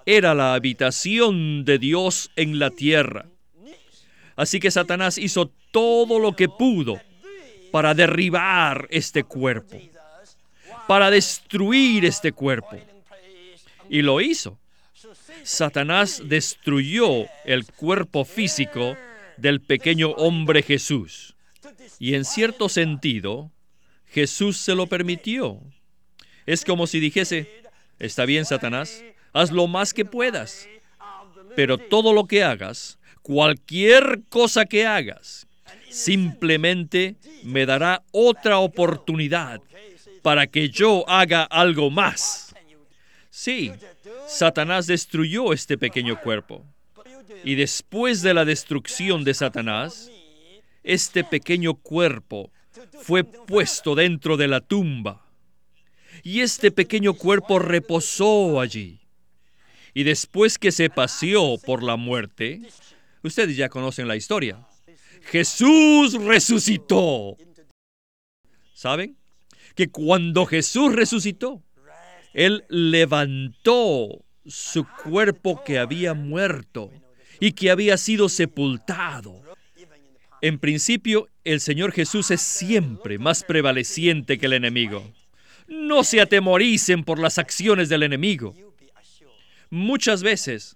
era 0.06 0.34
la 0.36 0.54
habitación 0.54 1.66
de 1.66 1.80
Dios 1.80 2.30
en 2.36 2.60
la 2.60 2.70
tierra. 2.70 3.26
Así 4.36 4.60
que 4.60 4.72
Satanás 4.72 5.18
hizo 5.18 5.52
todo 5.72 6.20
lo 6.20 6.36
que 6.36 6.50
pudo 6.50 7.00
para 7.72 7.94
derribar 7.94 8.88
este 8.92 9.24
cuerpo, 9.24 9.80
para 10.88 11.10
destruir 11.10 12.06
este 12.06 12.32
cuerpo. 12.32 12.78
Y 13.90 14.02
lo 14.02 14.22
hizo. 14.22 14.60
Satanás 15.44 16.22
destruyó 16.26 17.26
el 17.46 17.66
cuerpo 17.66 18.26
físico 18.26 18.96
del 19.38 19.62
pequeño 19.62 20.12
hombre 20.12 20.64
Jesús. 20.64 21.36
Y 22.00 22.16
en 22.16 22.26
cierto 22.26 22.70
sentido, 22.70 23.52
Jesús 24.06 24.58
se 24.58 24.76
lo 24.76 24.88
permitió. 24.88 25.60
Es 26.46 26.64
como 26.64 26.88
si 26.88 27.00
dijese, 27.00 27.50
está 28.00 28.26
bien, 28.26 28.46
Satanás, 28.46 29.04
haz 29.34 29.52
lo 29.52 29.68
más 29.68 29.94
que 29.94 30.06
puedas, 30.06 30.68
pero 31.56 31.78
todo 31.78 32.14
lo 32.14 32.26
que 32.26 32.44
hagas, 32.44 33.00
cualquier 33.22 34.22
cosa 34.30 34.66
que 34.66 34.86
hagas, 34.86 35.48
simplemente 35.90 37.16
me 37.44 37.66
dará 37.66 38.04
otra 38.12 38.60
oportunidad 38.60 39.62
para 40.24 40.48
que 40.48 40.70
yo 40.70 41.08
haga 41.08 41.44
algo 41.44 41.92
más. 41.92 42.56
Sí, 43.30 43.72
Satanás 44.28 44.88
destruyó 44.88 45.54
este 45.54 45.78
pequeño 45.78 46.20
cuerpo. 46.20 46.66
Y 47.44 47.56
después 47.56 48.22
de 48.22 48.34
la 48.34 48.46
destrucción 48.46 49.24
de 49.24 49.34
Satanás, 49.34 50.10
este 50.82 51.24
pequeño 51.24 51.76
cuerpo 51.76 52.52
fue 53.02 53.24
puesto 53.24 53.96
dentro 53.96 54.38
de 54.38 54.48
la 54.48 54.62
tumba. 54.62 55.28
Y 56.24 56.40
este 56.40 56.72
pequeño 56.72 57.16
cuerpo 57.16 57.60
reposó 57.60 58.62
allí. 58.62 59.02
Y 59.94 60.04
después 60.04 60.58
que 60.58 60.72
se 60.72 60.90
paseó 60.90 61.58
por 61.58 61.84
la 61.84 61.98
muerte, 61.98 62.62
ustedes 63.24 63.58
ya 63.58 63.68
conocen 63.68 64.08
la 64.08 64.16
historia, 64.16 64.66
Jesús 65.24 66.14
resucitó. 66.14 67.36
¿Saben? 68.74 69.18
Que 69.76 69.90
cuando 69.90 70.46
Jesús 70.46 70.94
resucitó, 70.94 71.64
Él 72.34 72.66
levantó 72.70 74.24
su 74.46 74.86
cuerpo 75.04 75.64
que 75.64 75.80
había 75.80 76.14
muerto 76.14 76.92
y 77.40 77.54
que 77.54 77.72
había 77.72 77.98
sido 77.98 78.30
sepultado. 78.30 79.42
En 80.42 80.60
principio, 80.60 81.30
el 81.44 81.62
Señor 81.62 81.92
Jesús 81.94 82.32
es 82.32 82.42
siempre 82.42 83.18
más 83.18 83.44
prevaleciente 83.44 84.38
que 84.38 84.46
el 84.46 84.54
enemigo. 84.54 85.10
No 85.68 86.04
se 86.04 86.22
atemoricen 86.22 87.04
por 87.04 87.20
las 87.20 87.38
acciones 87.38 87.90
del 87.90 88.04
enemigo. 88.04 88.56
Muchas 89.70 90.22
veces 90.22 90.76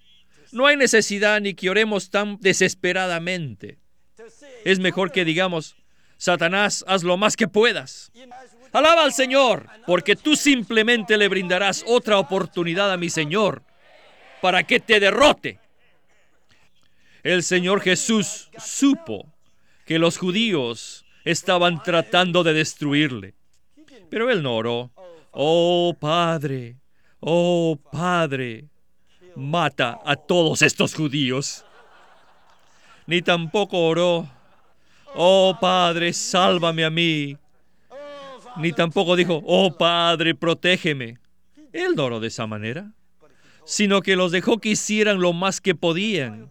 no 0.51 0.65
hay 0.65 0.77
necesidad 0.77 1.41
ni 1.41 1.53
que 1.53 1.69
oremos 1.69 2.09
tan 2.09 2.37
desesperadamente. 2.39 3.77
Es 4.65 4.79
mejor 4.79 5.11
que 5.11 5.25
digamos, 5.25 5.75
Satanás, 6.17 6.83
haz 6.87 7.03
lo 7.03 7.17
más 7.17 7.35
que 7.35 7.47
puedas. 7.47 8.11
Alaba 8.71 9.03
al 9.03 9.13
Señor, 9.13 9.67
porque 9.85 10.15
tú 10.15 10.35
simplemente 10.35 11.17
le 11.17 11.27
brindarás 11.27 11.83
otra 11.87 12.19
oportunidad 12.19 12.91
a 12.91 12.97
mi 12.97 13.09
Señor 13.09 13.63
para 14.41 14.63
que 14.63 14.79
te 14.79 14.99
derrote. 14.99 15.59
El 17.23 17.43
Señor 17.43 17.81
Jesús 17.81 18.49
supo 18.57 19.25
que 19.85 19.99
los 19.99 20.17
judíos 20.17 21.05
estaban 21.25 21.81
tratando 21.83 22.43
de 22.43 22.53
destruirle. 22.53 23.33
Pero 24.09 24.29
él 24.29 24.43
no 24.43 24.55
oró. 24.55 24.91
Oh 25.31 25.95
Padre, 25.99 26.77
oh 27.19 27.77
Padre, 27.91 28.65
mata 29.35 29.99
a 30.05 30.15
todos 30.15 30.61
estos 30.61 30.93
judíos. 30.95 31.65
Ni 33.05 33.21
tampoco 33.21 33.87
oró, 33.87 34.27
oh 35.15 35.57
Padre, 35.59 36.13
sálvame 36.13 36.83
a 36.85 36.89
mí. 36.89 37.37
Ni 38.59 38.71
tampoco 38.73 39.15
dijo, 39.15 39.41
oh 39.45 39.75
Padre, 39.75 40.35
protégeme. 40.35 41.17
Él 41.73 41.93
no 41.95 42.05
oró 42.05 42.19
de 42.19 42.27
esa 42.27 42.47
manera, 42.47 42.91
sino 43.65 44.01
que 44.01 44.15
los 44.15 44.31
dejó 44.31 44.59
que 44.59 44.69
hicieran 44.69 45.19
lo 45.19 45.33
más 45.33 45.61
que 45.61 45.75
podían. 45.75 46.49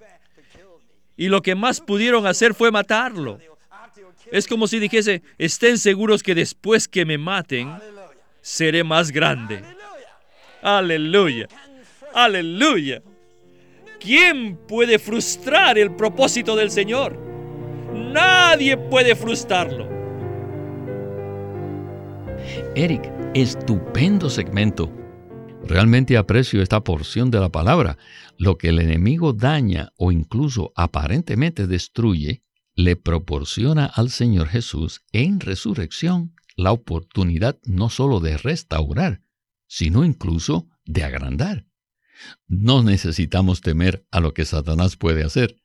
Y 1.17 1.29
lo 1.29 1.43
que 1.43 1.55
más 1.55 1.81
pudieron 1.81 2.27
hacer 2.27 2.55
fue 2.55 2.71
matarlo. 2.71 3.39
Es 4.31 4.47
como 4.47 4.67
si 4.67 4.79
dijese, 4.79 5.23
estén 5.39 5.79
seguros 5.79 6.23
que 6.23 6.35
después 6.35 6.89
que 6.89 7.05
me 7.05 7.17
maten, 7.17 7.73
seré 8.41 8.85
más 8.85 9.11
grande. 9.11 9.63
Aleluya. 10.63 11.49
Aleluya. 12.13 13.03
¿Quién 14.01 14.57
puede 14.57 14.99
frustrar 14.99 15.79
el 15.79 15.95
propósito 15.95 16.55
del 16.55 16.71
Señor? 16.71 17.19
Nadie 17.93 18.77
puede 18.77 19.17
frustrarlo. 19.17 19.96
Eric, 22.77 23.11
estupendo 23.33 24.29
segmento. 24.29 24.93
Realmente 25.65 26.19
aprecio 26.19 26.61
esta 26.61 26.85
porción 26.85 27.31
de 27.31 27.41
la 27.41 27.49
palabra. 27.49 27.97
Lo 28.37 28.59
que 28.59 28.69
el 28.69 28.81
enemigo 28.81 29.33
daña 29.33 29.95
o 29.97 30.13
incluso 30.13 30.75
aparentemente 30.77 31.67
destruye, 31.67 32.43
le 32.75 32.97
proporciona 32.97 33.87
al 33.87 34.11
Señor 34.11 34.49
Jesús 34.49 35.01
en 35.13 35.41
resurrección 35.41 36.35
la 36.55 36.73
oportunidad 36.73 37.59
no 37.65 37.89
sólo 37.89 38.21
de 38.21 38.37
restaurar, 38.37 39.23
sino 39.67 40.05
incluso 40.05 40.69
de 40.85 41.03
agrandar. 41.03 41.65
No 42.47 42.83
necesitamos 42.83 43.63
temer 43.63 44.07
a 44.11 44.21
lo 44.21 44.35
que 44.35 44.45
Satanás 44.45 44.99
puede 44.99 45.25
hacer. 45.25 45.57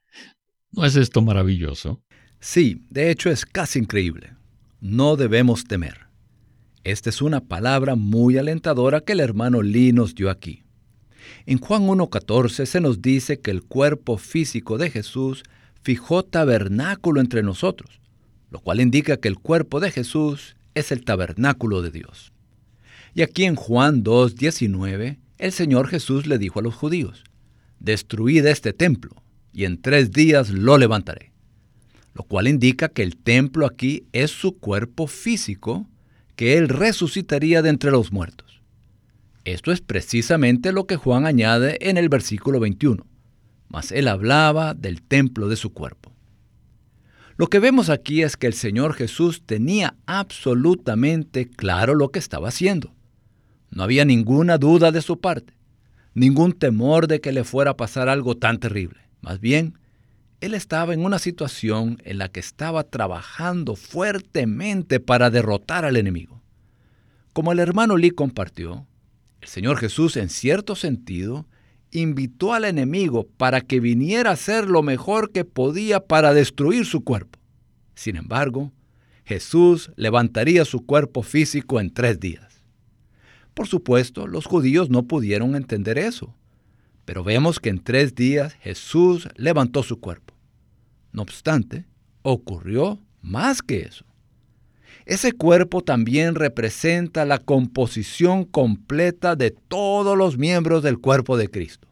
¿No 0.72 0.86
es 0.86 0.96
esto 0.96 1.22
maravilloso? 1.22 2.02
Sí, 2.40 2.86
de 2.90 3.12
hecho 3.12 3.30
es 3.30 3.46
casi 3.46 3.80
increíble. 3.80 4.34
No 4.80 5.18
debemos 5.18 5.66
temer. 5.66 6.11
Esta 6.84 7.12
es 7.12 7.22
una 7.22 7.42
palabra 7.42 7.96
muy 7.96 8.40
alentadora 8.40 9.02
que 9.02 9.14
el 9.14 9.20
hermano 9.20 9.62
Lee 9.62 9.94
nos 9.94 10.16
dio 10.16 10.32
aquí. 10.32 10.64
En 11.46 11.60
Juan 11.60 11.88
1.14 11.88 12.66
se 12.66 12.82
nos 12.82 13.04
dice 13.04 13.40
que 13.40 13.52
el 13.52 13.62
cuerpo 13.62 14.18
físico 14.18 14.80
de 14.80 14.90
Jesús 14.90 15.44
fijó 15.84 16.24
tabernáculo 16.24 17.22
entre 17.22 17.44
nosotros, 17.44 18.00
lo 18.50 18.60
cual 18.62 18.82
indica 18.82 19.18
que 19.18 19.28
el 19.28 19.38
cuerpo 19.38 19.80
de 19.80 19.92
Jesús 19.92 20.56
es 20.74 20.92
el 20.92 21.06
tabernáculo 21.06 21.84
de 21.84 21.92
Dios. 21.92 22.32
Y 23.14 23.22
aquí 23.22 23.44
en 23.44 23.56
Juan 23.56 24.04
2.19, 24.04 25.20
el 25.38 25.52
Señor 25.52 25.88
Jesús 25.88 26.26
le 26.26 26.40
dijo 26.40 26.60
a 26.60 26.64
los 26.64 26.74
judíos, 26.74 27.24
Destruid 27.80 28.46
este 28.46 28.74
templo, 28.74 29.12
y 29.54 29.66
en 29.66 29.82
tres 29.82 30.12
días 30.12 30.50
lo 30.50 30.78
levantaré. 30.78 31.32
Lo 32.14 32.24
cual 32.24 32.48
indica 32.48 32.90
que 32.90 33.04
el 33.04 33.18
templo 33.18 33.66
aquí 33.66 34.06
es 34.14 34.32
su 34.32 34.58
cuerpo 34.58 35.08
físico, 35.08 35.88
que 36.42 36.58
Él 36.58 36.70
resucitaría 36.70 37.62
de 37.62 37.70
entre 37.70 37.92
los 37.92 38.12
muertos. 38.12 38.64
Esto 39.46 39.72
es 39.72 39.80
precisamente 39.80 40.72
lo 40.72 40.88
que 40.88 40.96
Juan 40.96 41.28
añade 41.28 41.78
en 41.88 41.98
el 41.98 42.10
versículo 42.10 42.60
21, 42.60 43.06
mas 43.70 43.92
Él 43.92 44.08
hablaba 44.08 44.74
del 44.74 45.04
templo 45.04 45.50
de 45.50 45.56
su 45.56 45.72
cuerpo. 45.72 46.12
Lo 47.38 47.46
que 47.46 47.60
vemos 47.60 47.92
aquí 47.92 48.24
es 48.24 48.38
que 48.38 48.48
el 48.48 48.54
Señor 48.54 48.96
Jesús 48.96 49.44
tenía 49.46 49.94
absolutamente 50.08 51.48
claro 51.48 51.94
lo 51.94 52.10
que 52.10 52.18
estaba 52.18 52.48
haciendo. 52.48 52.92
No 53.70 53.84
había 53.84 54.04
ninguna 54.04 54.58
duda 54.58 54.92
de 54.92 55.04
su 55.04 55.20
parte, 55.20 55.54
ningún 56.16 56.54
temor 56.54 57.06
de 57.06 57.22
que 57.22 57.34
le 57.34 57.44
fuera 57.44 57.70
a 57.70 57.78
pasar 57.78 58.10
algo 58.10 58.36
tan 58.36 58.58
terrible. 58.58 59.02
Más 59.22 59.40
bien, 59.40 59.78
él 60.42 60.56
estaba 60.56 60.94
en 60.94 61.06
una 61.06 61.20
situación 61.20 62.02
en 62.04 62.18
la 62.18 62.28
que 62.28 62.40
estaba 62.40 62.84
trabajando 62.84 63.76
fuertemente 63.76 65.00
para 65.00 65.30
derrotar 65.30 65.86
al 65.86 65.98
enemigo. 65.98 66.42
Como 67.32 67.52
el 67.52 67.60
hermano 67.60 67.96
Lee 67.96 68.10
compartió, 68.10 68.88
el 69.40 69.48
Señor 69.48 69.78
Jesús 69.78 70.18
en 70.18 70.30
cierto 70.30 70.76
sentido 70.76 71.48
invitó 71.92 72.54
al 72.54 72.66
enemigo 72.66 73.28
para 73.38 73.62
que 73.62 73.80
viniera 73.80 74.32
a 74.32 74.34
hacer 74.34 74.68
lo 74.68 74.82
mejor 74.82 75.32
que 75.32 75.46
podía 75.46 76.00
para 76.00 76.34
destruir 76.34 76.86
su 76.86 77.04
cuerpo. 77.04 77.40
Sin 77.94 78.16
embargo, 78.16 78.72
Jesús 79.24 79.92
levantaría 79.96 80.66
su 80.66 80.86
cuerpo 80.86 81.22
físico 81.22 81.80
en 81.80 81.94
tres 81.94 82.20
días. 82.20 82.64
Por 83.54 83.68
supuesto, 83.68 84.26
los 84.26 84.46
judíos 84.46 84.90
no 84.90 85.04
pudieron 85.04 85.56
entender 85.56 86.00
eso, 86.00 86.34
pero 87.06 87.24
vemos 87.24 87.60
que 87.60 87.70
en 87.70 87.84
tres 87.84 88.16
días 88.16 88.54
Jesús 88.56 89.28
levantó 89.36 89.84
su 89.84 90.00
cuerpo. 90.00 90.31
No 91.12 91.22
obstante, 91.22 91.86
ocurrió 92.22 93.00
más 93.22 93.62
que 93.62 93.82
eso. 93.82 94.06
Ese 95.06 95.34
cuerpo 95.34 95.82
también 95.82 96.36
representa 96.36 97.26
la 97.26 97.40
composición 97.40 98.46
completa 98.46 99.36
de 99.36 99.52
todos 99.52 100.18
los 100.18 100.38
miembros 100.38 100.84
del 100.84 101.00
cuerpo 101.00 101.38
de 101.38 101.50
Cristo. 101.50 101.88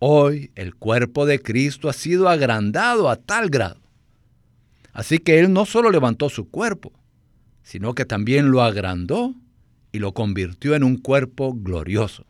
Hoy 0.00 0.50
el 0.54 0.74
cuerpo 0.74 1.26
de 1.26 1.40
Cristo 1.40 1.88
ha 1.88 1.92
sido 1.92 2.28
agrandado 2.28 3.08
a 3.08 3.16
tal 3.16 3.50
grado. 3.50 3.80
Así 4.92 5.18
que 5.18 5.38
Él 5.38 5.52
no 5.52 5.64
solo 5.64 5.90
levantó 5.90 6.28
su 6.28 6.48
cuerpo, 6.48 6.92
sino 7.62 7.94
que 7.94 8.04
también 8.04 8.50
lo 8.50 8.62
agrandó 8.62 9.34
y 9.92 9.98
lo 9.98 10.12
convirtió 10.12 10.74
en 10.74 10.84
un 10.84 10.96
cuerpo 10.96 11.54
glorioso. 11.54 12.26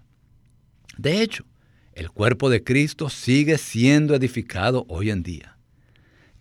De 0.96 1.22
hecho, 1.22 1.44
el 1.92 2.10
cuerpo 2.10 2.50
de 2.50 2.62
Cristo 2.62 3.08
sigue 3.08 3.58
siendo 3.58 4.14
edificado 4.14 4.84
hoy 4.88 5.10
en 5.10 5.22
día. 5.22 5.57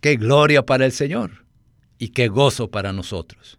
¡Qué 0.00 0.16
gloria 0.16 0.64
para 0.64 0.86
el 0.86 0.92
Señor! 0.92 1.44
Y 1.98 2.08
qué 2.08 2.28
gozo 2.28 2.70
para 2.70 2.92
nosotros. 2.92 3.58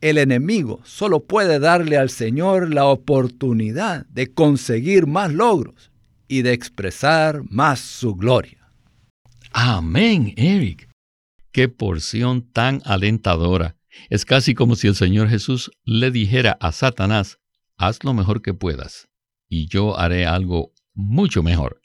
El 0.00 0.18
enemigo 0.18 0.80
solo 0.84 1.24
puede 1.24 1.58
darle 1.58 1.96
al 1.96 2.10
Señor 2.10 2.72
la 2.72 2.86
oportunidad 2.86 4.06
de 4.06 4.32
conseguir 4.32 5.06
más 5.06 5.32
logros 5.32 5.90
y 6.28 6.42
de 6.42 6.52
expresar 6.52 7.42
más 7.50 7.80
su 7.80 8.14
gloria. 8.14 8.70
Amén, 9.52 10.32
Eric. 10.36 10.88
Qué 11.52 11.68
porción 11.68 12.42
tan 12.42 12.82
alentadora 12.84 13.76
es 14.08 14.24
casi 14.24 14.54
como 14.54 14.76
si 14.76 14.86
el 14.86 14.94
Señor 14.94 15.28
Jesús 15.28 15.70
le 15.84 16.10
dijera 16.10 16.56
a 16.60 16.72
Satanás, 16.72 17.38
haz 17.76 18.04
lo 18.04 18.14
mejor 18.14 18.42
que 18.42 18.54
puedas, 18.54 19.08
y 19.48 19.66
yo 19.66 19.98
haré 19.98 20.26
algo 20.26 20.72
mucho 20.94 21.42
mejor. 21.42 21.80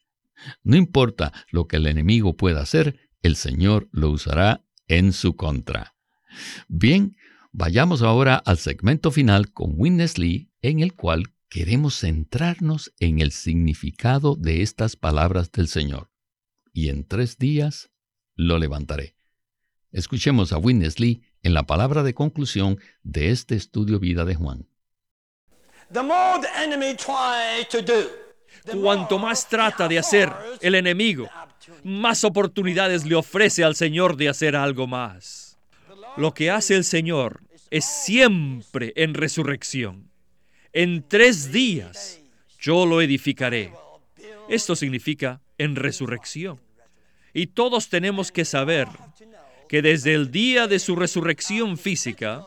No 0.63 0.75
importa 0.75 1.33
lo 1.49 1.67
que 1.67 1.77
el 1.77 1.87
enemigo 1.87 2.35
pueda 2.35 2.61
hacer, 2.61 3.04
el 3.21 3.35
Señor 3.35 3.87
lo 3.91 4.11
usará 4.11 4.65
en 4.87 5.13
su 5.13 5.35
contra. 5.35 5.95
Bien, 6.67 7.17
vayamos 7.51 8.01
ahora 8.01 8.35
al 8.35 8.57
segmento 8.57 9.11
final 9.11 9.51
con 9.51 9.73
Witness 9.75 10.17
Lee, 10.17 10.51
en 10.61 10.79
el 10.79 10.93
cual 10.93 11.33
queremos 11.49 11.99
centrarnos 11.99 12.93
en 12.99 13.19
el 13.19 13.31
significado 13.31 14.35
de 14.35 14.61
estas 14.61 14.95
palabras 14.95 15.51
del 15.51 15.67
Señor. 15.67 16.11
Y 16.73 16.89
en 16.89 17.07
tres 17.07 17.37
días 17.37 17.91
lo 18.35 18.59
levantaré. 18.59 19.15
Escuchemos 19.91 20.51
a 20.51 20.57
Witness 20.57 20.99
Lee 20.99 21.21
en 21.41 21.53
la 21.53 21.63
palabra 21.63 22.03
de 22.03 22.13
conclusión 22.13 22.79
de 23.03 23.29
este 23.31 23.55
estudio 23.55 23.99
vida 23.99 24.25
de 24.25 24.35
Juan. 24.35 24.67
Cuanto 28.81 29.19
más 29.19 29.47
trata 29.47 29.87
de 29.87 29.99
hacer 29.99 30.33
el 30.59 30.75
enemigo, 30.75 31.29
más 31.83 32.23
oportunidades 32.23 33.05
le 33.05 33.15
ofrece 33.15 33.63
al 33.63 33.75
Señor 33.75 34.17
de 34.17 34.29
hacer 34.29 34.55
algo 34.55 34.87
más. 34.87 35.57
Lo 36.17 36.33
que 36.33 36.49
hace 36.49 36.75
el 36.75 36.83
Señor 36.83 37.41
es 37.71 37.85
siempre 37.85 38.93
en 38.95 39.13
resurrección. 39.13 40.09
En 40.73 41.03
tres 41.07 41.51
días 41.51 42.21
yo 42.59 42.85
lo 42.85 43.01
edificaré. 43.01 43.73
Esto 44.49 44.75
significa 44.75 45.41
en 45.57 45.75
resurrección. 45.75 46.59
Y 47.33 47.47
todos 47.47 47.89
tenemos 47.89 48.31
que 48.31 48.45
saber 48.45 48.87
que 49.67 49.81
desde 49.81 50.13
el 50.13 50.31
día 50.31 50.67
de 50.67 50.79
su 50.79 50.95
resurrección 50.95 51.77
física, 51.77 52.45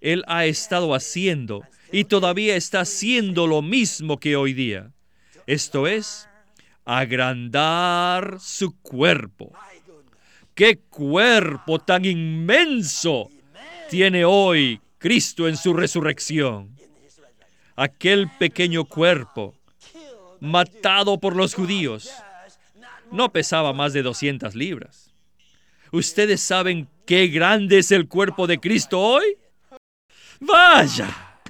Él 0.00 0.24
ha 0.26 0.44
estado 0.44 0.94
haciendo 0.94 1.62
y 1.92 2.04
todavía 2.04 2.56
está 2.56 2.80
haciendo 2.80 3.46
lo 3.46 3.62
mismo 3.62 4.18
que 4.18 4.36
hoy 4.36 4.52
día. 4.52 4.92
Esto 5.46 5.86
es, 5.86 6.28
agrandar 6.84 8.38
su 8.40 8.78
cuerpo. 8.80 9.52
¡Qué 10.54 10.78
cuerpo 10.78 11.78
tan 11.78 12.04
inmenso 12.04 13.30
tiene 13.88 14.24
hoy 14.24 14.80
Cristo 14.98 15.48
en 15.48 15.56
su 15.56 15.72
resurrección! 15.72 16.76
Aquel 17.76 18.28
pequeño 18.38 18.84
cuerpo, 18.84 19.54
matado 20.40 21.18
por 21.18 21.34
los 21.34 21.54
judíos, 21.54 22.10
no 23.10 23.32
pesaba 23.32 23.72
más 23.72 23.92
de 23.92 24.02
200 24.02 24.54
libras. 24.54 25.12
¿Ustedes 25.92 26.40
saben 26.40 26.88
qué 27.06 27.28
grande 27.28 27.78
es 27.78 27.90
el 27.90 28.06
cuerpo 28.06 28.46
de 28.46 28.60
Cristo 28.60 29.00
hoy? 29.00 29.38
Vaya, 30.40 31.40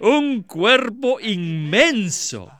un 0.00 0.42
cuerpo 0.42 1.20
inmenso. 1.20 2.50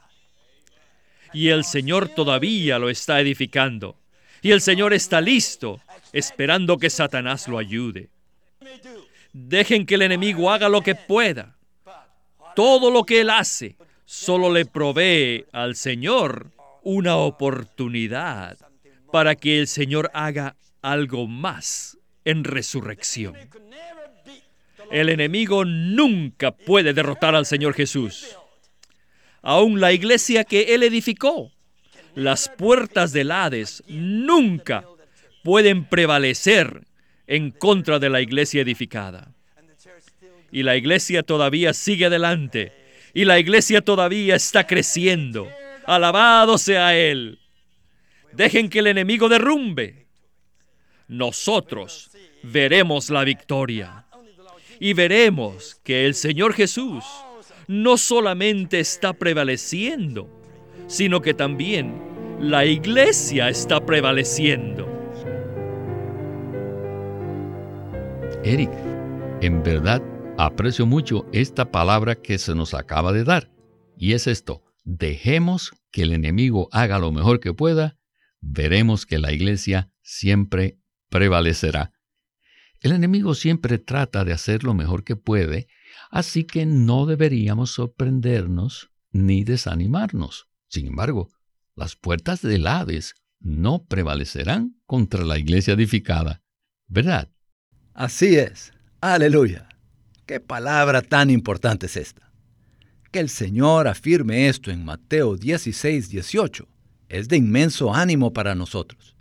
Y 1.35 1.49
el 1.49 1.65
Señor 1.65 2.07
todavía 2.07 2.79
lo 2.79 2.89
está 2.89 3.19
edificando. 3.19 3.97
Y 4.41 4.51
el 4.51 4.61
Señor 4.61 4.93
está 4.93 5.19
listo, 5.19 5.81
esperando 6.13 6.77
que 6.77 6.89
Satanás 6.89 7.49
lo 7.49 7.57
ayude. 7.57 8.09
Dejen 9.33 9.85
que 9.85 9.95
el 9.95 10.03
enemigo 10.03 10.49
haga 10.49 10.69
lo 10.69 10.81
que 10.81 10.95
pueda. 10.95 11.57
Todo 12.55 12.89
lo 12.89 13.03
que 13.03 13.19
él 13.19 13.29
hace 13.29 13.75
solo 14.05 14.49
le 14.49 14.65
provee 14.65 15.45
al 15.51 15.75
Señor 15.75 16.51
una 16.83 17.17
oportunidad 17.17 18.57
para 19.11 19.35
que 19.35 19.59
el 19.59 19.67
Señor 19.67 20.09
haga 20.13 20.55
algo 20.81 21.27
más 21.27 21.97
en 22.23 22.45
resurrección. 22.45 23.35
El 24.89 25.09
enemigo 25.09 25.65
nunca 25.65 26.51
puede 26.51 26.93
derrotar 26.93 27.35
al 27.35 27.45
Señor 27.45 27.73
Jesús. 27.73 28.37
Aún 29.45 29.79
la 29.79 29.93
iglesia 29.93 30.43
que 30.43 30.73
Él 30.75 30.83
edificó, 30.83 31.51
las 32.15 32.49
puertas 32.49 33.13
del 33.13 33.31
Hades 33.31 33.83
nunca 33.87 34.83
pueden 35.43 35.85
prevalecer 35.85 36.81
en 37.27 37.51
contra 37.51 37.99
de 37.99 38.09
la 38.09 38.21
iglesia 38.21 38.61
edificada. 38.61 39.31
Y 40.51 40.63
la 40.63 40.75
iglesia 40.75 41.23
todavía 41.23 41.73
sigue 41.73 42.07
adelante. 42.07 42.73
Y 43.13 43.25
la 43.25 43.39
iglesia 43.39 43.81
todavía 43.81 44.35
está 44.35 44.65
creciendo. 44.65 45.47
Alabado 45.85 46.57
sea 46.57 46.97
Él. 46.97 47.39
Dejen 48.33 48.69
que 48.69 48.79
el 48.79 48.87
enemigo 48.87 49.29
derrumbe 49.29 50.05
nosotros 51.07 52.09
veremos 52.41 53.09
la 53.09 53.23
victoria. 53.23 54.05
Y 54.79 54.93
veremos 54.93 55.79
que 55.83 56.05
el 56.05 56.15
Señor 56.15 56.53
Jesús 56.53 57.05
no 57.67 57.97
solamente 57.97 58.79
está 58.79 59.13
prevaleciendo, 59.13 60.29
sino 60.87 61.21
que 61.21 61.33
también 61.33 61.93
la 62.39 62.65
iglesia 62.65 63.49
está 63.49 63.85
prevaleciendo. 63.85 64.87
Eric, 68.43 68.69
en 69.41 69.63
verdad 69.63 70.03
aprecio 70.37 70.85
mucho 70.85 71.25
esta 71.31 71.71
palabra 71.71 72.15
que 72.15 72.37
se 72.37 72.53
nos 72.53 72.73
acaba 72.73 73.13
de 73.13 73.23
dar, 73.23 73.49
y 73.97 74.13
es 74.13 74.27
esto, 74.27 74.63
dejemos 74.83 75.73
que 75.91 76.03
el 76.03 76.13
enemigo 76.13 76.67
haga 76.71 76.99
lo 76.99 77.11
mejor 77.11 77.39
que 77.39 77.53
pueda, 77.53 77.97
veremos 78.41 79.05
que 79.05 79.17
la 79.17 79.31
iglesia 79.31 79.89
siempre 80.01 80.77
prevalecerá. 81.09 81.93
El 82.81 82.91
enemigo 82.91 83.33
siempre 83.33 83.79
trata 83.79 84.25
de 84.25 84.33
hacer 84.33 84.63
lo 84.63 84.73
mejor 84.73 85.03
que 85.03 85.15
puede, 85.15 85.67
así 86.11 86.43
que 86.43 86.65
no 86.65 87.05
deberíamos 87.05 87.71
sorprendernos 87.71 88.91
ni 89.11 89.43
desanimarnos. 89.43 90.47
Sin 90.67 90.87
embargo, 90.87 91.29
las 91.75 91.95
puertas 91.95 92.41
del 92.41 92.67
Hades 92.67 93.15
no 93.39 93.85
prevalecerán 93.85 94.79
contra 94.85 95.23
la 95.23 95.37
iglesia 95.37 95.73
edificada, 95.73 96.41
¿verdad? 96.87 97.29
Así 97.93 98.35
es. 98.35 98.73
Aleluya. 99.01 99.69
¿Qué 100.25 100.39
palabra 100.39 101.01
tan 101.01 101.29
importante 101.29 101.85
es 101.85 101.97
esta? 101.97 102.31
Que 103.11 103.19
el 103.19 103.29
Señor 103.29 103.87
afirme 103.87 104.47
esto 104.47 104.71
en 104.71 104.83
Mateo 104.83 105.37
16, 105.37 106.09
18 106.09 106.67
es 107.09 107.27
de 107.27 107.37
inmenso 107.37 107.93
ánimo 107.93 108.33
para 108.33 108.55
nosotros. 108.55 109.15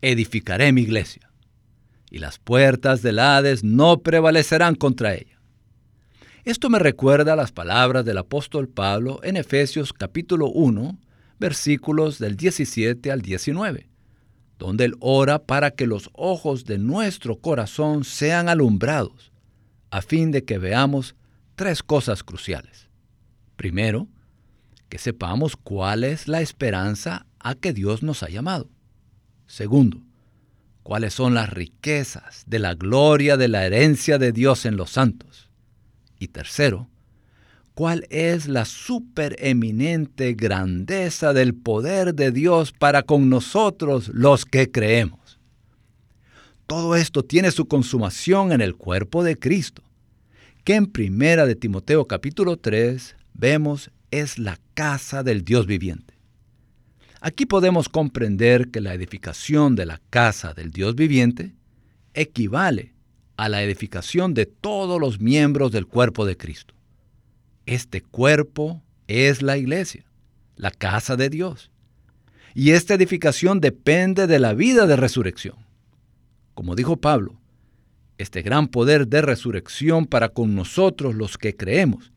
Edificaré 0.00 0.72
mi 0.72 0.82
iglesia, 0.82 1.30
y 2.10 2.18
las 2.18 2.38
puertas 2.38 3.02
del 3.02 3.18
Hades 3.18 3.64
no 3.64 4.02
prevalecerán 4.02 4.74
contra 4.74 5.14
ella. 5.14 5.31
Esto 6.44 6.68
me 6.68 6.80
recuerda 6.80 7.36
las 7.36 7.52
palabras 7.52 8.04
del 8.04 8.18
apóstol 8.18 8.68
Pablo 8.68 9.20
en 9.22 9.36
Efesios 9.36 9.92
capítulo 9.92 10.48
1, 10.48 10.98
versículos 11.38 12.18
del 12.18 12.36
17 12.36 13.12
al 13.12 13.22
19, 13.22 13.88
donde 14.58 14.86
él 14.86 14.96
ora 14.98 15.38
para 15.38 15.70
que 15.70 15.86
los 15.86 16.10
ojos 16.14 16.64
de 16.64 16.78
nuestro 16.78 17.36
corazón 17.38 18.02
sean 18.02 18.48
alumbrados 18.48 19.30
a 19.92 20.02
fin 20.02 20.32
de 20.32 20.42
que 20.42 20.58
veamos 20.58 21.14
tres 21.54 21.80
cosas 21.84 22.24
cruciales. 22.24 22.88
Primero, 23.54 24.08
que 24.88 24.98
sepamos 24.98 25.54
cuál 25.54 26.02
es 26.02 26.26
la 26.26 26.40
esperanza 26.40 27.24
a 27.38 27.54
que 27.54 27.72
Dios 27.72 28.02
nos 28.02 28.24
ha 28.24 28.28
llamado. 28.28 28.68
Segundo, 29.46 30.02
cuáles 30.82 31.14
son 31.14 31.34
las 31.34 31.50
riquezas 31.50 32.42
de 32.48 32.58
la 32.58 32.74
gloria 32.74 33.36
de 33.36 33.46
la 33.46 33.64
herencia 33.64 34.18
de 34.18 34.32
Dios 34.32 34.66
en 34.66 34.76
los 34.76 34.90
santos. 34.90 35.51
Y 36.22 36.28
tercero, 36.28 36.88
cuál 37.74 38.06
es 38.08 38.46
la 38.46 38.64
supereminente 38.64 40.34
grandeza 40.34 41.32
del 41.32 41.52
poder 41.52 42.14
de 42.14 42.30
Dios 42.30 42.70
para 42.70 43.02
con 43.02 43.28
nosotros 43.28 44.06
los 44.14 44.44
que 44.44 44.70
creemos. 44.70 45.40
Todo 46.68 46.94
esto 46.94 47.24
tiene 47.24 47.50
su 47.50 47.66
consumación 47.66 48.52
en 48.52 48.60
el 48.60 48.76
cuerpo 48.76 49.24
de 49.24 49.36
Cristo, 49.36 49.82
que 50.62 50.76
en 50.76 50.86
primera 50.86 51.44
de 51.44 51.56
Timoteo 51.56 52.06
capítulo 52.06 52.56
3 52.56 53.16
vemos 53.34 53.90
es 54.12 54.38
la 54.38 54.60
casa 54.74 55.24
del 55.24 55.42
Dios 55.42 55.66
viviente. 55.66 56.14
Aquí 57.20 57.46
podemos 57.46 57.88
comprender 57.88 58.68
que 58.68 58.80
la 58.80 58.94
edificación 58.94 59.74
de 59.74 59.86
la 59.86 60.00
casa 60.08 60.54
del 60.54 60.70
Dios 60.70 60.94
viviente 60.94 61.56
equivale 62.14 62.91
a 63.42 63.48
la 63.48 63.60
edificación 63.64 64.34
de 64.34 64.46
todos 64.46 65.00
los 65.00 65.20
miembros 65.20 65.72
del 65.72 65.88
cuerpo 65.88 66.24
de 66.24 66.36
Cristo. 66.36 66.74
Este 67.66 68.00
cuerpo 68.00 68.84
es 69.08 69.42
la 69.42 69.56
iglesia, 69.56 70.04
la 70.54 70.70
casa 70.70 71.16
de 71.16 71.28
Dios. 71.28 71.72
Y 72.54 72.70
esta 72.70 72.94
edificación 72.94 73.60
depende 73.60 74.28
de 74.28 74.38
la 74.38 74.54
vida 74.54 74.86
de 74.86 74.94
resurrección. 74.94 75.56
Como 76.54 76.76
dijo 76.76 76.98
Pablo, 76.98 77.40
este 78.16 78.42
gran 78.42 78.68
poder 78.68 79.08
de 79.08 79.22
resurrección 79.22 80.06
para 80.06 80.28
con 80.28 80.54
nosotros 80.54 81.16
los 81.16 81.36
que 81.36 81.56
creemos 81.56 82.12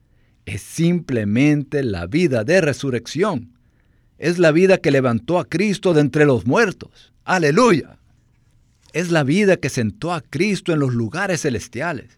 es 0.45 0.61
simplemente 0.61 1.81
la 1.81 2.05
vida 2.05 2.43
de 2.43 2.61
resurrección. 2.61 3.57
Es 4.19 4.37
la 4.37 4.51
vida 4.51 4.77
que 4.77 4.91
levantó 4.91 5.39
a 5.39 5.45
Cristo 5.45 5.95
de 5.95 6.01
entre 6.01 6.27
los 6.27 6.45
muertos. 6.45 7.13
Aleluya. 7.23 7.97
Es 8.95 9.11
la 9.11 9.23
vida 9.25 9.57
que 9.57 9.67
sentó 9.67 10.13
a 10.13 10.21
Cristo 10.21 10.71
en 10.71 10.79
los 10.79 10.93
lugares 10.93 11.41
celestiales. 11.41 12.17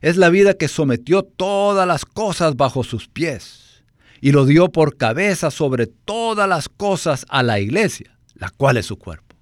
Es 0.00 0.16
la 0.16 0.28
vida 0.28 0.54
que 0.54 0.66
sometió 0.66 1.22
todas 1.22 1.86
las 1.86 2.04
cosas 2.04 2.56
bajo 2.56 2.82
sus 2.82 3.06
pies 3.06 3.84
y 4.20 4.32
lo 4.32 4.44
dio 4.44 4.72
por 4.72 4.96
cabeza 4.96 5.52
sobre 5.52 5.86
todas 5.86 6.48
las 6.48 6.68
cosas 6.68 7.26
a 7.28 7.44
la 7.44 7.60
iglesia, 7.60 8.18
la 8.34 8.50
cual 8.50 8.76
es 8.76 8.86
su 8.86 8.98
cuerpo. 8.98 9.36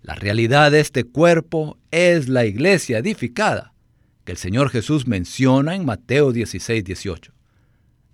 La 0.00 0.14
realidad 0.14 0.70
de 0.70 0.80
este 0.80 1.04
cuerpo 1.04 1.76
es 1.90 2.30
la 2.30 2.46
iglesia 2.46 2.96
edificada, 2.96 3.74
que 4.24 4.32
el 4.32 4.38
Señor 4.38 4.70
Jesús 4.70 5.06
menciona 5.06 5.74
en 5.74 5.84
Mateo 5.84 6.32
16, 6.32 6.84
18. 6.84 7.34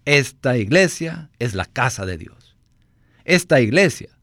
Esta 0.05 0.59
iglesia 0.59 1.31
es 1.39 1.55
la 1.55 1.67
casa 1.67 2.07
de 2.07 2.19
Dios. 2.19 2.57
Esta 3.25 3.61
iglesia 3.61 4.19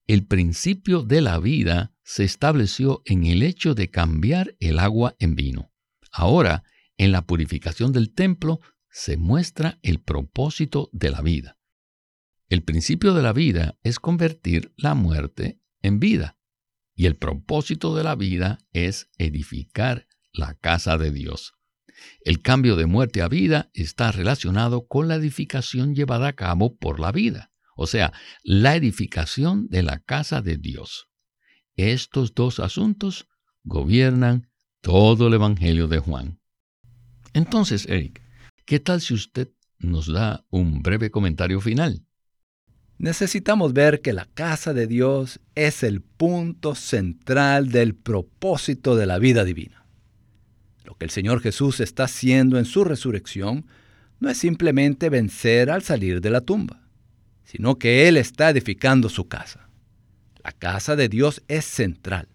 el 0.06 0.24
principio 0.24 1.02
de 1.02 1.20
la 1.20 1.40
vida 1.40 1.96
se 2.04 2.22
estableció 2.22 3.02
en 3.06 3.24
el 3.24 3.42
hecho 3.42 3.74
de 3.74 3.90
cambiar 3.90 4.54
el 4.60 4.78
agua 4.78 5.16
en 5.18 5.34
vino. 5.34 5.72
Ahora, 6.12 6.62
en 6.96 7.10
la 7.10 7.26
purificación 7.26 7.90
del 7.90 8.14
templo, 8.14 8.60
se 8.88 9.16
muestra 9.16 9.80
el 9.82 9.98
propósito 9.98 10.90
de 10.92 11.10
la 11.10 11.22
vida. 11.22 11.58
El 12.48 12.62
principio 12.62 13.14
de 13.14 13.22
la 13.22 13.32
vida 13.32 13.80
es 13.82 13.98
convertir 13.98 14.72
la 14.76 14.94
muerte 14.94 15.58
en 15.82 15.98
vida. 15.98 16.38
Y 16.94 17.06
el 17.06 17.16
propósito 17.16 17.96
de 17.96 18.04
la 18.04 18.14
vida 18.14 18.60
es 18.72 19.10
edificar 19.18 20.06
la 20.32 20.54
casa 20.54 20.96
de 20.98 21.10
Dios. 21.10 21.54
El 22.22 22.42
cambio 22.42 22.76
de 22.76 22.86
muerte 22.86 23.22
a 23.22 23.28
vida 23.28 23.70
está 23.74 24.12
relacionado 24.12 24.86
con 24.86 25.08
la 25.08 25.16
edificación 25.16 25.94
llevada 25.94 26.28
a 26.28 26.32
cabo 26.34 26.76
por 26.76 27.00
la 27.00 27.12
vida, 27.12 27.50
o 27.76 27.86
sea, 27.86 28.12
la 28.42 28.76
edificación 28.76 29.68
de 29.68 29.82
la 29.82 30.00
casa 30.00 30.42
de 30.42 30.56
Dios. 30.56 31.08
Estos 31.76 32.34
dos 32.34 32.60
asuntos 32.60 33.28
gobiernan 33.62 34.50
todo 34.80 35.28
el 35.28 35.34
Evangelio 35.34 35.88
de 35.88 35.98
Juan. 35.98 36.40
Entonces, 37.32 37.86
Eric, 37.86 38.22
¿qué 38.64 38.80
tal 38.80 39.00
si 39.00 39.14
usted 39.14 39.50
nos 39.78 40.12
da 40.12 40.44
un 40.50 40.82
breve 40.82 41.10
comentario 41.10 41.60
final? 41.60 42.04
necesitamos 42.98 43.72
ver 43.72 44.00
que 44.00 44.12
la 44.12 44.26
casa 44.26 44.72
de 44.72 44.86
Dios 44.86 45.40
es 45.54 45.82
el 45.82 46.00
punto 46.00 46.74
central 46.74 47.70
del 47.70 47.94
propósito 47.94 48.96
de 48.96 49.06
la 49.06 49.18
vida 49.18 49.44
divina. 49.44 49.83
Lo 50.84 50.94
que 50.94 51.06
el 51.06 51.10
Señor 51.10 51.40
Jesús 51.40 51.80
está 51.80 52.04
haciendo 52.04 52.58
en 52.58 52.66
su 52.66 52.84
resurrección 52.84 53.66
no 54.20 54.28
es 54.28 54.38
simplemente 54.38 55.08
vencer 55.08 55.70
al 55.70 55.82
salir 55.82 56.20
de 56.20 56.30
la 56.30 56.42
tumba, 56.42 56.82
sino 57.44 57.78
que 57.78 58.06
Él 58.06 58.16
está 58.16 58.50
edificando 58.50 59.08
su 59.08 59.26
casa. 59.26 59.68
La 60.42 60.52
casa 60.52 60.94
de 60.94 61.08
Dios 61.08 61.42
es 61.48 61.64
central. 61.64 62.28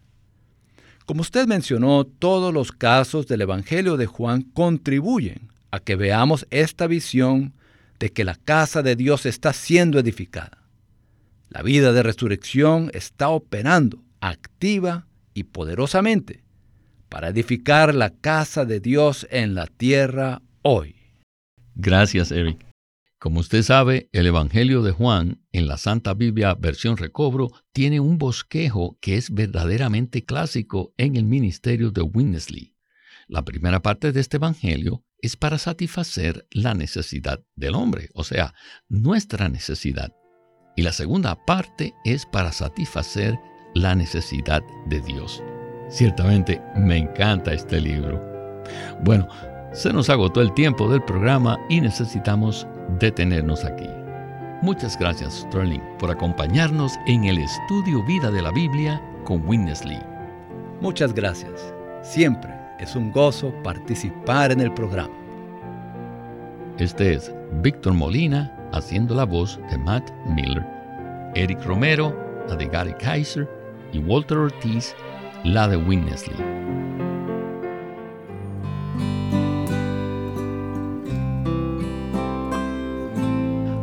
Como 1.06 1.22
usted 1.22 1.48
mencionó, 1.48 2.06
todos 2.06 2.54
los 2.54 2.72
casos 2.72 3.28
del 3.28 3.42
Evangelio 3.42 3.98
de 3.98 4.08
Juan 4.08 4.42
contribuyen 4.42 5.50
a 5.72 5.80
que 5.80 5.96
veamos 5.96 6.48
esta 6.50 6.88
visión 6.88 7.54
de 8.00 8.12
que 8.12 8.24
la 8.24 8.36
casa 8.36 8.82
de 8.82 8.96
Dios 8.96 9.26
está 9.26 9.54
siendo 9.54 10.00
edificada. 10.00 10.64
La 11.50 11.62
vida 11.62 11.94
de 11.94 12.04
resurrección 12.04 12.90
está 12.94 13.30
operando 13.30 14.04
activa 14.22 15.08
y 15.34 15.44
poderosamente 15.44 16.44
para 17.10 17.30
edificar 17.30 17.94
la 17.94 18.12
casa 18.12 18.66
de 18.66 18.80
Dios 18.80 19.28
en 19.32 19.56
la 19.56 19.68
tierra 19.68 20.42
hoy. 20.62 20.96
Gracias, 21.76 22.32
Eric. 22.32 22.66
Como 23.20 23.42
usted 23.42 23.64
sabe, 23.64 24.10
el 24.14 24.28
Evangelio 24.28 24.82
de 24.82 24.92
Juan 24.92 25.42
en 25.52 25.68
la 25.68 25.78
Santa 25.78 26.14
Biblia 26.14 26.56
versión 26.56 26.96
recobro 26.96 27.50
tiene 27.74 28.00
un 28.00 28.18
bosquejo 28.18 28.98
que 29.02 29.18
es 29.18 29.34
verdaderamente 29.34 30.24
clásico 30.24 30.94
en 30.96 31.18
el 31.18 31.26
ministerio 31.26 31.92
de 31.92 32.02
Winnesley. 32.02 32.76
La 33.28 33.44
primera 33.44 33.82
parte 33.82 34.14
de 34.14 34.22
este 34.22 34.38
Evangelio 34.38 35.04
es 35.22 35.36
para 35.36 35.58
satisfacer 35.58 36.48
la 36.52 36.74
necesidad 36.74 37.44
del 37.56 37.76
hombre, 37.76 38.10
o 38.14 38.24
sea, 38.24 38.54
nuestra 38.88 39.50
necesidad. 39.50 40.14
Y 40.78 40.84
la 40.84 40.94
segunda 40.94 41.44
parte 41.46 41.94
es 42.06 42.26
para 42.26 42.54
satisfacer 42.54 43.38
la 43.76 43.96
necesidad 43.96 44.62
de 44.88 45.02
Dios. 45.02 45.44
Ciertamente 45.90 46.62
me 46.76 46.98
encanta 46.98 47.52
este 47.52 47.82
libro. 47.82 48.22
Bueno, 49.02 49.28
se 49.72 49.92
nos 49.92 50.10
agotó 50.10 50.42
el 50.42 50.54
tiempo 50.54 50.90
del 50.90 51.04
programa 51.04 51.58
y 51.70 51.82
necesitamos 51.82 52.68
detenernos 53.00 53.66
aquí. 53.66 53.90
Muchas 54.62 54.98
gracias, 55.00 55.46
Sterling, 55.48 55.82
por 55.98 56.12
acompañarnos 56.12 56.94
en 57.08 57.24
el 57.26 57.38
estudio 57.40 58.04
Vida 58.06 58.30
de 58.30 58.42
la 58.42 58.52
Biblia 58.52 59.02
con 59.24 59.48
Witness 59.48 59.86
Lee. 59.86 60.02
Muchas 60.82 61.14
gracias. 61.14 61.74
Siempre 62.02 62.54
es 62.80 62.96
un 62.96 63.12
gozo 63.12 63.54
participar 63.64 64.52
en 64.52 64.62
el 64.62 64.74
programa. 64.74 65.14
Este 66.78 67.14
es 67.14 67.34
Víctor 67.62 67.94
Molina 67.94 68.56
haciendo 68.74 69.16
la 69.16 69.26
voz 69.26 69.60
de 69.70 69.78
Matt 69.78 70.12
Miller, 70.28 70.66
Eric 71.36 71.64
Romero, 71.66 72.16
la 72.48 72.56
de 72.56 72.68
Gary 72.68 72.94
Kaiser 72.94 73.50
y 73.92 74.00
Walter 74.00 74.38
Ortiz, 74.38 74.96
la 75.44 75.68
de 75.68 75.78
Witness 75.78 76.28
Lee. 76.28 76.44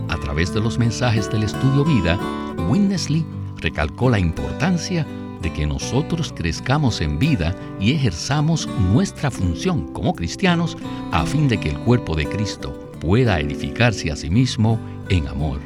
A 0.09 0.17
través 0.21 0.53
de 0.53 0.61
los 0.61 0.79
mensajes 0.79 1.31
del 1.31 1.45
estudio 1.45 1.85
Vida, 1.85 2.19
Witness 2.69 3.09
Lee 3.11 3.25
recalcó 3.57 4.11
la 4.11 4.19
importancia 4.19 5.07
de 5.41 5.53
que 5.53 5.67
nosotros 5.67 6.33
crezcamos 6.37 7.01
en 7.01 7.19
vida 7.19 7.55
y 7.81 7.93
ejerzamos 7.93 8.69
nuestra 8.93 9.31
función 9.31 9.93
como 9.93 10.15
cristianos 10.15 10.77
a 11.13 11.25
fin 11.25 11.49
de 11.49 11.59
que 11.59 11.71
el 11.71 11.79
cuerpo 11.81 12.15
de 12.17 12.27
Cristo 12.27 12.91
pueda 13.01 13.41
edificarse 13.41 14.11
a 14.11 14.17
sí 14.17 14.29
mismo 14.31 14.79
en 15.09 15.27
amor. 15.29 15.61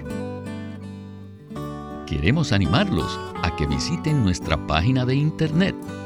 Queremos 2.07 2.53
animarlos 2.53 3.19
a 3.43 3.55
que 3.57 3.67
visiten 3.67 4.23
nuestra 4.25 4.67
página 4.67 5.07
de 5.07 5.15
internet 5.15 5.75